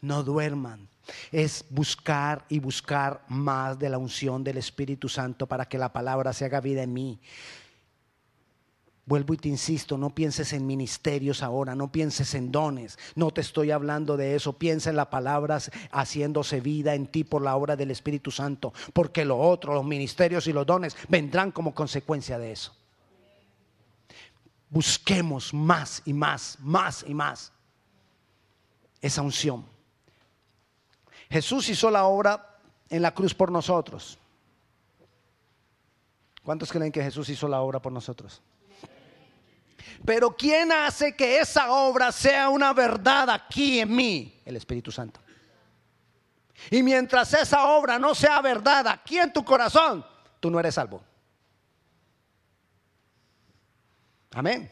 no 0.02 0.22
duerman. 0.22 0.88
Es 1.32 1.64
buscar 1.70 2.44
y 2.50 2.60
buscar 2.60 3.24
más 3.28 3.78
de 3.78 3.88
la 3.88 3.96
unción 3.96 4.44
del 4.44 4.58
Espíritu 4.58 5.08
Santo 5.08 5.46
para 5.46 5.64
que 5.64 5.78
la 5.78 5.90
palabra 5.90 6.34
se 6.34 6.44
haga 6.44 6.60
vida 6.60 6.82
en 6.82 6.92
mí. 6.92 7.18
Vuelvo 9.10 9.34
y 9.34 9.38
te 9.38 9.48
insisto, 9.48 9.98
no 9.98 10.10
pienses 10.10 10.52
en 10.52 10.68
ministerios 10.68 11.42
ahora, 11.42 11.74
no 11.74 11.90
pienses 11.90 12.32
en 12.34 12.52
dones, 12.52 12.96
no 13.16 13.32
te 13.32 13.40
estoy 13.40 13.72
hablando 13.72 14.16
de 14.16 14.36
eso, 14.36 14.52
piensa 14.52 14.88
en 14.88 14.94
la 14.94 15.10
palabra 15.10 15.58
haciéndose 15.90 16.60
vida 16.60 16.94
en 16.94 17.08
ti 17.08 17.24
por 17.24 17.42
la 17.42 17.56
obra 17.56 17.74
del 17.74 17.90
Espíritu 17.90 18.30
Santo, 18.30 18.72
porque 18.92 19.24
lo 19.24 19.36
otro, 19.36 19.74
los 19.74 19.84
ministerios 19.84 20.46
y 20.46 20.52
los 20.52 20.64
dones 20.64 20.96
vendrán 21.08 21.50
como 21.50 21.74
consecuencia 21.74 22.38
de 22.38 22.52
eso. 22.52 22.72
Busquemos 24.68 25.52
más 25.52 26.02
y 26.04 26.12
más, 26.12 26.56
más 26.60 27.04
y 27.04 27.12
más 27.12 27.50
esa 29.00 29.22
unción. 29.22 29.66
Jesús 31.28 31.68
hizo 31.68 31.90
la 31.90 32.04
obra 32.04 32.60
en 32.88 33.02
la 33.02 33.12
cruz 33.12 33.34
por 33.34 33.50
nosotros. 33.50 34.20
¿Cuántos 36.44 36.70
creen 36.70 36.92
que 36.92 37.02
Jesús 37.02 37.28
hizo 37.28 37.48
la 37.48 37.60
obra 37.60 37.82
por 37.82 37.90
nosotros? 37.90 38.40
Pero 40.04 40.36
¿quién 40.36 40.72
hace 40.72 41.14
que 41.14 41.40
esa 41.40 41.72
obra 41.72 42.12
sea 42.12 42.48
una 42.48 42.72
verdad 42.72 43.30
aquí 43.30 43.80
en 43.80 43.94
mí? 43.94 44.40
El 44.44 44.56
Espíritu 44.56 44.90
Santo. 44.90 45.20
Y 46.70 46.82
mientras 46.82 47.32
esa 47.34 47.68
obra 47.68 47.98
no 47.98 48.14
sea 48.14 48.40
verdad 48.42 48.86
aquí 48.88 49.18
en 49.18 49.32
tu 49.32 49.44
corazón, 49.44 50.04
tú 50.40 50.50
no 50.50 50.60
eres 50.60 50.74
salvo. 50.74 51.02
Amén. 54.32 54.70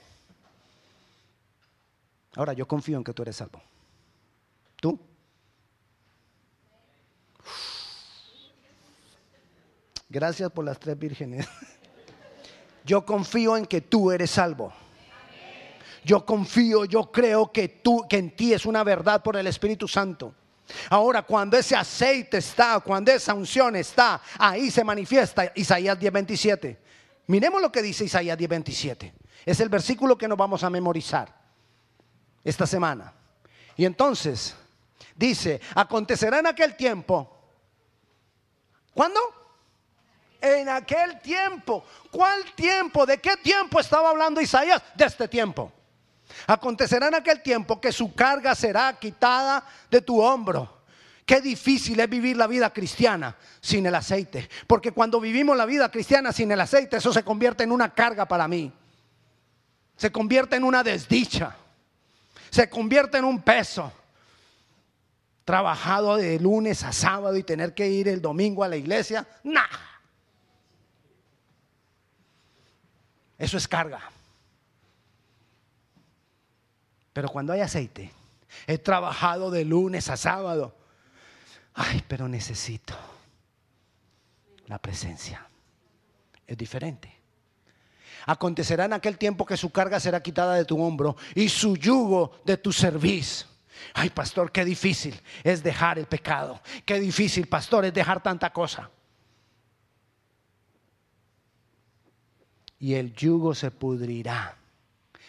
Ahora 2.36 2.52
yo 2.52 2.68
confío 2.68 2.98
en 2.98 3.04
que 3.04 3.12
tú 3.12 3.22
eres 3.22 3.36
salvo. 3.36 3.60
¿Tú? 4.76 4.98
Gracias 10.08 10.50
por 10.50 10.64
las 10.64 10.78
tres 10.78 10.98
vírgenes. 10.98 11.46
Yo 12.84 13.04
confío 13.04 13.56
en 13.56 13.66
que 13.66 13.82
tú 13.82 14.10
eres 14.10 14.30
salvo. 14.30 14.72
Yo 16.04 16.24
confío, 16.24 16.84
yo 16.84 17.10
creo 17.10 17.52
que 17.52 17.68
tú 17.68 18.06
que 18.08 18.18
en 18.18 18.34
ti 18.34 18.52
es 18.52 18.66
una 18.66 18.84
verdad 18.84 19.22
por 19.22 19.36
el 19.36 19.46
Espíritu 19.46 19.88
Santo. 19.88 20.34
Ahora, 20.90 21.22
cuando 21.22 21.56
ese 21.56 21.74
aceite 21.74 22.38
está, 22.38 22.80
cuando 22.80 23.10
esa 23.10 23.34
unción 23.34 23.76
está, 23.76 24.20
ahí 24.38 24.70
se 24.70 24.84
manifiesta 24.84 25.52
Isaías 25.54 25.98
10:27. 25.98 26.76
Miremos 27.26 27.60
lo 27.60 27.72
que 27.72 27.82
dice 27.82 28.04
Isaías 28.04 28.36
10:27. 28.36 29.12
Es 29.46 29.60
el 29.60 29.68
versículo 29.68 30.16
que 30.18 30.28
nos 30.28 30.36
vamos 30.36 30.62
a 30.62 30.70
memorizar 30.70 31.34
esta 32.44 32.66
semana. 32.66 33.12
Y 33.76 33.84
entonces 33.84 34.54
dice, 35.16 35.60
acontecerá 35.74 36.38
en 36.38 36.46
aquel 36.46 36.76
tiempo. 36.76 37.34
¿Cuándo? 38.92 39.20
en 40.40 40.68
aquel 40.68 41.20
tiempo. 41.20 41.84
¿Cuál 42.10 42.44
tiempo? 42.54 43.04
¿De 43.06 43.18
qué 43.18 43.36
tiempo 43.36 43.80
estaba 43.80 44.10
hablando 44.10 44.40
Isaías? 44.40 44.82
De 44.94 45.04
este 45.04 45.28
tiempo. 45.28 45.72
Acontecerá 46.46 47.08
en 47.08 47.14
aquel 47.14 47.42
tiempo 47.42 47.80
que 47.80 47.92
su 47.92 48.14
carga 48.14 48.54
será 48.54 48.98
quitada 48.98 49.64
de 49.90 50.00
tu 50.00 50.20
hombro. 50.20 50.78
Qué 51.28 51.42
difícil 51.42 52.00
es 52.00 52.08
vivir 52.08 52.38
la 52.38 52.46
vida 52.46 52.70
cristiana 52.72 53.36
sin 53.60 53.84
el 53.84 53.94
aceite. 53.94 54.48
Porque 54.66 54.92
cuando 54.92 55.20
vivimos 55.20 55.56
la 55.56 55.66
vida 55.66 55.90
cristiana 55.90 56.32
sin 56.32 56.50
el 56.50 56.60
aceite, 56.60 56.96
eso 56.96 57.12
se 57.12 57.22
convierte 57.22 57.64
en 57.64 57.72
una 57.72 57.92
carga 57.92 58.26
para 58.26 58.48
mí. 58.48 58.72
Se 59.96 60.10
convierte 60.10 60.56
en 60.56 60.64
una 60.64 60.82
desdicha. 60.82 61.54
Se 62.48 62.70
convierte 62.70 63.18
en 63.18 63.24
un 63.24 63.42
peso. 63.42 63.92
Trabajado 65.44 66.16
de 66.16 66.40
lunes 66.40 66.82
a 66.82 66.92
sábado 66.92 67.36
y 67.36 67.42
tener 67.42 67.74
que 67.74 67.88
ir 67.88 68.08
el 68.08 68.22
domingo 68.22 68.64
a 68.64 68.68
la 68.68 68.76
iglesia. 68.76 69.26
Nah. 69.44 69.66
Eso 73.36 73.58
es 73.58 73.68
carga. 73.68 74.00
Pero 77.18 77.30
cuando 77.30 77.52
hay 77.52 77.62
aceite, 77.62 78.12
he 78.64 78.78
trabajado 78.78 79.50
de 79.50 79.64
lunes 79.64 80.08
a 80.08 80.16
sábado. 80.16 80.76
Ay, 81.74 82.04
pero 82.06 82.28
necesito 82.28 82.94
la 84.68 84.78
presencia. 84.78 85.44
Es 86.46 86.56
diferente. 86.56 87.12
Acontecerá 88.26 88.84
en 88.84 88.92
aquel 88.92 89.18
tiempo 89.18 89.44
que 89.44 89.56
su 89.56 89.72
carga 89.72 89.98
será 89.98 90.22
quitada 90.22 90.54
de 90.54 90.64
tu 90.64 90.80
hombro 90.80 91.16
y 91.34 91.48
su 91.48 91.76
yugo 91.76 92.40
de 92.44 92.56
tu 92.56 92.72
cerviz. 92.72 93.48
Ay, 93.94 94.10
pastor, 94.10 94.52
qué 94.52 94.64
difícil 94.64 95.20
es 95.42 95.60
dejar 95.60 95.98
el 95.98 96.06
pecado. 96.06 96.60
Qué 96.86 97.00
difícil, 97.00 97.48
pastor, 97.48 97.84
es 97.84 97.92
dejar 97.92 98.22
tanta 98.22 98.52
cosa. 98.52 98.92
y 102.78 102.94
el 102.94 103.12
yugo 103.12 103.56
se 103.56 103.72
pudrirá. 103.72 104.56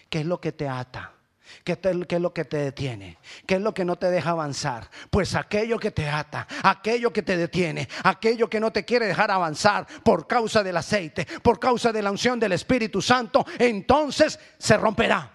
¿Qué 0.08 0.20
es 0.20 0.26
lo 0.28 0.40
que 0.40 0.52
te 0.52 0.70
ata? 0.70 1.16
¿Qué, 1.64 1.78
es 1.82 2.22
lo 2.22 2.34
que 2.34 2.46
te 2.46 2.58
detiene? 2.58 3.18
¿Qué 3.46 3.56
es 3.56 3.62
lo 3.62 3.74
que 3.74 3.86
no 3.86 3.96
te 3.98 4.10
deja 4.10 4.32
avanzar? 4.32 4.90
Pues 5.10 5.36
aquello 5.36 5.80
que 5.80 5.92
te 5.92 6.08
ata, 6.08 6.48
aquello 6.64 7.12
que 7.12 7.22
te 7.22 7.38
detiene, 7.38 7.88
aquello 8.04 8.50
que 8.50 8.60
no 8.60 8.72
te 8.72 8.86
quiere 8.86 9.08
dejar 9.08 9.32
avanzar 9.32 9.86
por 10.04 10.28
causa 10.28 10.64
del 10.64 10.78
aceite, 10.78 11.28
por 11.42 11.60
causa 11.60 11.92
de 11.92 12.02
la 12.02 12.12
unción 12.12 12.40
del 12.40 12.54
Espíritu 12.54 13.02
Santo, 13.02 13.46
entonces 13.58 14.40
se 14.58 14.78
romperá. 14.78 15.32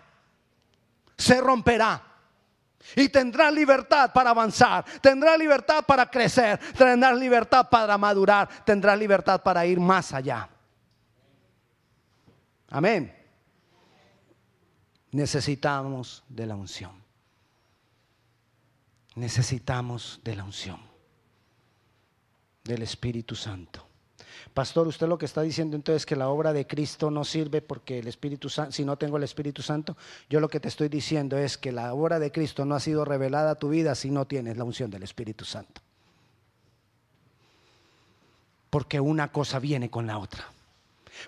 Se 1.17 1.41
romperá. 1.41 2.03
Y 2.97 3.09
tendrás 3.09 3.53
libertad 3.53 4.13
para 4.13 4.31
avanzar, 4.31 4.85
tendrás 5.01 5.39
libertad 5.39 5.85
para 5.87 6.11
crecer, 6.11 6.59
tendrás 6.77 7.19
libertad 7.19 7.69
para 7.71 7.97
madurar, 7.97 8.49
tendrás 8.65 8.99
libertad 8.99 9.41
para 9.43 9.65
ir 9.65 9.81
más 9.81 10.13
allá. 10.13 10.49
Amén. 12.69 13.24
Necesitamos 15.15 16.25
de 16.29 16.45
la 16.45 16.57
unción. 16.57 16.91
Necesitamos 19.15 20.21
de 20.25 20.35
la 20.35 20.43
unción 20.43 20.81
del 22.65 22.83
Espíritu 22.83 23.37
Santo. 23.37 23.87
Pastor, 24.53 24.89
usted 24.89 25.07
lo 25.07 25.17
que 25.17 25.27
está 25.27 25.43
diciendo 25.43 25.77
entonces 25.77 26.03
es 26.03 26.07
que 26.07 26.17
la 26.17 26.31
obra 26.31 26.53
de 26.53 26.67
Cristo 26.67 27.13
no 27.13 27.23
sirve 27.23 27.63
porque 27.63 28.01
el 28.01 28.09
Espíritu 28.09 28.49
Santo, 28.49 28.73
si 28.73 28.85
no 28.85 28.99
tengo 28.99 29.17
el 29.17 29.23
Espíritu 29.23 29.63
Santo, 29.63 29.97
yo 30.29 30.41
lo 30.41 30.49
que 30.49 30.59
te 30.59 30.67
estoy 30.67 30.89
diciendo 30.89 31.39
es 31.39 31.59
que 31.59 31.71
la 31.71 31.95
obra 31.95 32.19
de 32.19 32.33
Cristo 32.33 32.65
no 32.65 32.75
ha 32.75 32.81
sido 32.81 33.05
revelada 33.05 33.53
a 33.53 33.55
tu 33.55 33.69
vida 33.69 33.95
si 33.95 34.11
no 34.11 34.27
tienes 34.27 34.57
la 34.57 34.65
unción 34.65 34.91
del 34.91 35.05
Espíritu 35.05 35.45
Santo. 35.45 35.81
Porque 38.69 38.99
una 38.99 39.31
cosa 39.31 39.61
viene 39.61 39.91
con 39.91 40.09
la 40.09 40.19
otra. 40.19 40.45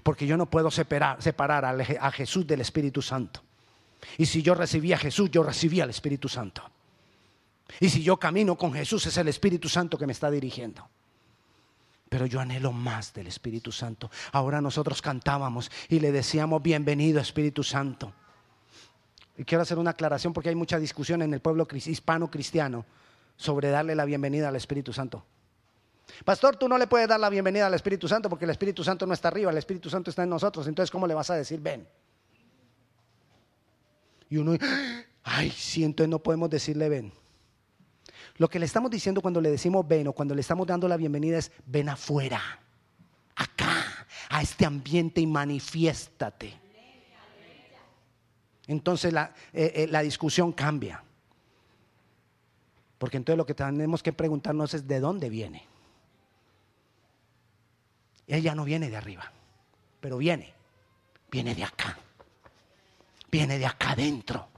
Porque 0.02 0.26
yo 0.26 0.36
no 0.36 0.46
puedo 0.46 0.72
separar, 0.72 1.22
separar 1.22 1.64
a 1.64 2.10
Jesús 2.10 2.48
del 2.48 2.62
Espíritu 2.62 3.00
Santo. 3.00 3.45
Y 4.18 4.26
si 4.26 4.42
yo 4.42 4.54
recibí 4.54 4.92
a 4.92 4.98
Jesús, 4.98 5.30
yo 5.30 5.42
recibí 5.42 5.80
al 5.80 5.90
Espíritu 5.90 6.28
Santo. 6.28 6.62
Y 7.80 7.88
si 7.88 8.02
yo 8.02 8.16
camino 8.18 8.56
con 8.56 8.72
Jesús, 8.72 9.06
es 9.06 9.16
el 9.16 9.28
Espíritu 9.28 9.68
Santo 9.68 9.98
que 9.98 10.06
me 10.06 10.12
está 10.12 10.30
dirigiendo. 10.30 10.88
Pero 12.08 12.26
yo 12.26 12.40
anhelo 12.40 12.72
más 12.72 13.12
del 13.12 13.26
Espíritu 13.26 13.72
Santo. 13.72 14.10
Ahora 14.32 14.60
nosotros 14.60 15.02
cantábamos 15.02 15.70
y 15.88 15.98
le 15.98 16.12
decíamos, 16.12 16.62
bienvenido 16.62 17.20
Espíritu 17.20 17.64
Santo. 17.64 18.12
Y 19.36 19.44
quiero 19.44 19.62
hacer 19.62 19.78
una 19.78 19.90
aclaración 19.90 20.32
porque 20.32 20.48
hay 20.48 20.54
mucha 20.54 20.78
discusión 20.78 21.20
en 21.22 21.34
el 21.34 21.40
pueblo 21.40 21.66
hispano 21.72 22.30
cristiano 22.30 22.86
sobre 23.36 23.68
darle 23.68 23.94
la 23.94 24.04
bienvenida 24.04 24.48
al 24.48 24.56
Espíritu 24.56 24.92
Santo. 24.92 25.24
Pastor, 26.24 26.56
tú 26.56 26.68
no 26.68 26.78
le 26.78 26.86
puedes 26.86 27.08
dar 27.08 27.20
la 27.20 27.28
bienvenida 27.28 27.66
al 27.66 27.74
Espíritu 27.74 28.08
Santo 28.08 28.30
porque 28.30 28.44
el 28.44 28.52
Espíritu 28.52 28.84
Santo 28.84 29.06
no 29.06 29.12
está 29.12 29.28
arriba, 29.28 29.50
el 29.50 29.58
Espíritu 29.58 29.90
Santo 29.90 30.10
está 30.10 30.22
en 30.22 30.30
nosotros. 30.30 30.66
Entonces, 30.68 30.90
¿cómo 30.90 31.06
le 31.06 31.14
vas 31.14 31.30
a 31.30 31.34
decir 31.34 31.60
ven? 31.60 31.86
Y 34.28 34.38
uno, 34.38 34.56
ay, 35.22 35.50
sí, 35.50 35.84
entonces 35.84 36.10
no 36.10 36.18
podemos 36.22 36.50
decirle 36.50 36.88
ven. 36.88 37.12
Lo 38.38 38.48
que 38.48 38.58
le 38.58 38.66
estamos 38.66 38.90
diciendo 38.90 39.22
cuando 39.22 39.40
le 39.40 39.50
decimos 39.50 39.86
ven 39.86 40.08
o 40.08 40.12
cuando 40.12 40.34
le 40.34 40.40
estamos 40.40 40.66
dando 40.66 40.88
la 40.88 40.96
bienvenida 40.96 41.38
es 41.38 41.52
ven 41.64 41.88
afuera, 41.88 42.40
acá, 43.34 44.06
a 44.28 44.42
este 44.42 44.66
ambiente 44.66 45.20
y 45.20 45.26
manifiéstate. 45.26 46.52
Entonces 48.66 49.12
la, 49.12 49.32
eh, 49.52 49.72
eh, 49.74 49.86
la 49.88 50.02
discusión 50.02 50.52
cambia. 50.52 51.02
Porque 52.98 53.16
entonces 53.16 53.38
lo 53.38 53.46
que 53.46 53.54
tenemos 53.54 54.02
que 54.02 54.12
preguntarnos 54.12 54.74
es 54.74 54.86
de 54.86 55.00
dónde 55.00 55.30
viene. 55.30 55.64
Ella 58.26 58.54
no 58.54 58.64
viene 58.64 58.90
de 58.90 58.96
arriba, 58.96 59.30
pero 60.00 60.18
viene, 60.18 60.52
viene 61.30 61.54
de 61.54 61.62
acá, 61.62 61.96
viene 63.36 63.58
de 63.58 63.66
acá 63.66 63.90
adentro. 63.90 64.48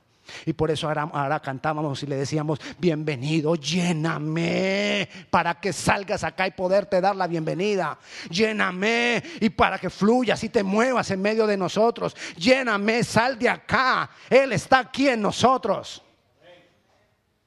Y 0.46 0.52
por 0.52 0.70
eso 0.70 0.88
ahora, 0.88 1.40
cantábamos 1.40 2.00
y 2.04 2.06
le 2.06 2.14
decíamos, 2.14 2.60
bienvenido, 2.78 3.56
lléname 3.56 5.08
para 5.30 5.58
que 5.58 5.72
salgas 5.72 6.22
acá 6.22 6.46
y 6.46 6.52
poderte 6.52 7.00
dar 7.00 7.16
la 7.16 7.26
bienvenida. 7.26 7.98
Lléname 8.30 9.20
y 9.40 9.50
para 9.50 9.78
que 9.78 9.90
fluyas 9.90 10.44
y 10.44 10.50
te 10.50 10.62
muevas 10.62 11.10
en 11.10 11.20
medio 11.20 11.44
de 11.44 11.56
nosotros. 11.56 12.14
Lléname, 12.36 13.02
sal 13.02 13.36
de 13.36 13.48
acá. 13.48 14.10
Él 14.30 14.52
está 14.52 14.80
aquí 14.80 15.08
en 15.08 15.22
nosotros. 15.22 16.04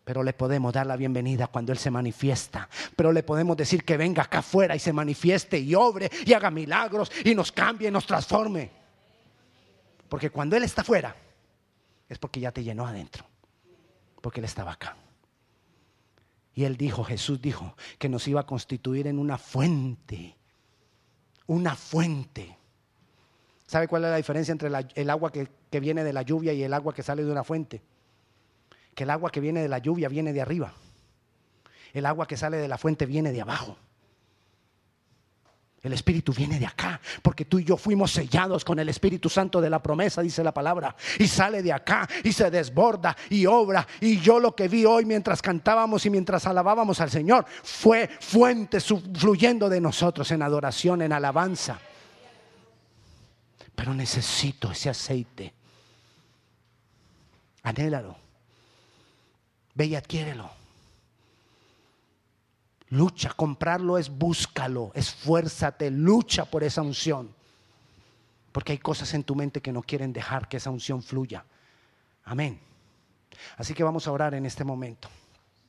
Pero 0.03 0.23
le 0.23 0.33
podemos 0.33 0.73
dar 0.73 0.85
la 0.85 0.97
bienvenida 0.97 1.47
cuando 1.47 1.71
Él 1.71 1.77
se 1.77 1.91
manifiesta. 1.91 2.67
Pero 2.97 3.13
le 3.13 3.23
podemos 3.23 3.55
decir 3.55 3.85
que 3.85 3.95
venga 3.95 4.23
acá 4.23 4.39
afuera 4.39 4.75
y 4.75 4.79
se 4.79 4.91
manifieste 4.91 5.59
y 5.59 5.75
obre 5.75 6.11
y 6.25 6.33
haga 6.33 6.51
milagros 6.51 7.09
y 7.23 7.35
nos 7.35 7.53
cambie 7.53 7.87
y 7.87 7.91
nos 7.91 8.05
transforme. 8.05 8.80
Porque 10.11 10.29
cuando 10.29 10.57
Él 10.57 10.63
está 10.63 10.81
afuera, 10.81 11.15
es 12.09 12.17
porque 12.17 12.41
ya 12.41 12.51
te 12.51 12.65
llenó 12.65 12.85
adentro, 12.85 13.23
porque 14.19 14.41
Él 14.41 14.45
estaba 14.45 14.73
acá. 14.73 14.97
Y 16.53 16.65
Él 16.65 16.75
dijo, 16.75 17.05
Jesús 17.05 17.41
dijo, 17.41 17.77
que 17.97 18.09
nos 18.09 18.27
iba 18.27 18.41
a 18.41 18.45
constituir 18.45 19.07
en 19.07 19.17
una 19.17 19.37
fuente, 19.37 20.35
una 21.47 21.77
fuente. 21.77 22.57
¿Sabe 23.65 23.87
cuál 23.87 24.03
es 24.03 24.11
la 24.11 24.17
diferencia 24.17 24.51
entre 24.51 24.69
el 24.95 25.09
agua 25.09 25.31
que, 25.31 25.47
que 25.71 25.79
viene 25.79 26.03
de 26.03 26.11
la 26.11 26.23
lluvia 26.23 26.51
y 26.51 26.61
el 26.61 26.73
agua 26.73 26.93
que 26.93 27.03
sale 27.03 27.23
de 27.23 27.31
una 27.31 27.45
fuente? 27.45 27.81
Que 28.93 29.03
el 29.03 29.11
agua 29.11 29.31
que 29.31 29.39
viene 29.39 29.61
de 29.61 29.69
la 29.69 29.77
lluvia 29.77 30.09
viene 30.09 30.33
de 30.33 30.41
arriba. 30.41 30.73
El 31.93 32.05
agua 32.05 32.27
que 32.27 32.35
sale 32.35 32.57
de 32.57 32.67
la 32.67 32.77
fuente 32.77 33.05
viene 33.05 33.31
de 33.31 33.43
abajo. 33.43 33.77
El 35.83 35.93
Espíritu 35.93 36.31
viene 36.31 36.59
de 36.59 36.67
acá, 36.67 37.01
porque 37.23 37.45
tú 37.45 37.57
y 37.57 37.63
yo 37.63 37.75
fuimos 37.75 38.11
sellados 38.11 38.63
con 38.63 38.77
el 38.77 38.89
Espíritu 38.89 39.29
Santo 39.29 39.59
de 39.59 39.69
la 39.69 39.81
promesa, 39.81 40.21
dice 40.21 40.43
la 40.43 40.53
palabra, 40.53 40.95
y 41.17 41.27
sale 41.27 41.63
de 41.63 41.73
acá 41.73 42.07
y 42.23 42.31
se 42.31 42.51
desborda 42.51 43.17
y 43.31 43.47
obra. 43.47 43.87
Y 43.99 44.19
yo 44.19 44.39
lo 44.39 44.55
que 44.55 44.67
vi 44.67 44.85
hoy 44.85 45.05
mientras 45.05 45.41
cantábamos 45.41 46.05
y 46.05 46.11
mientras 46.11 46.45
alabábamos 46.45 47.01
al 47.01 47.09
Señor 47.09 47.45
fue 47.63 48.07
fuente 48.19 48.79
fluyendo 48.79 49.69
de 49.69 49.81
nosotros 49.81 50.29
en 50.31 50.43
adoración, 50.43 51.01
en 51.01 51.13
alabanza. 51.13 51.79
Pero 53.73 53.95
necesito 53.95 54.71
ese 54.71 54.89
aceite. 54.89 55.51
Anhélalo. 57.63 58.15
Ve 59.73 59.85
y 59.87 59.95
adquiérelo. 59.95 60.60
Lucha, 62.91 63.31
comprarlo 63.33 63.97
es 63.97 64.09
búscalo, 64.09 64.91
esfuérzate, 64.93 65.89
lucha 65.89 66.45
por 66.45 66.63
esa 66.63 66.81
unción. 66.81 67.33
Porque 68.51 68.73
hay 68.73 68.77
cosas 68.79 69.13
en 69.13 69.23
tu 69.23 69.33
mente 69.33 69.61
que 69.61 69.71
no 69.71 69.81
quieren 69.81 70.11
dejar 70.11 70.49
que 70.49 70.57
esa 70.57 70.69
unción 70.69 71.01
fluya. 71.01 71.45
Amén. 72.25 72.59
Así 73.57 73.73
que 73.73 73.83
vamos 73.83 74.07
a 74.07 74.11
orar 74.11 74.33
en 74.33 74.45
este 74.45 74.65
momento. 74.65 75.07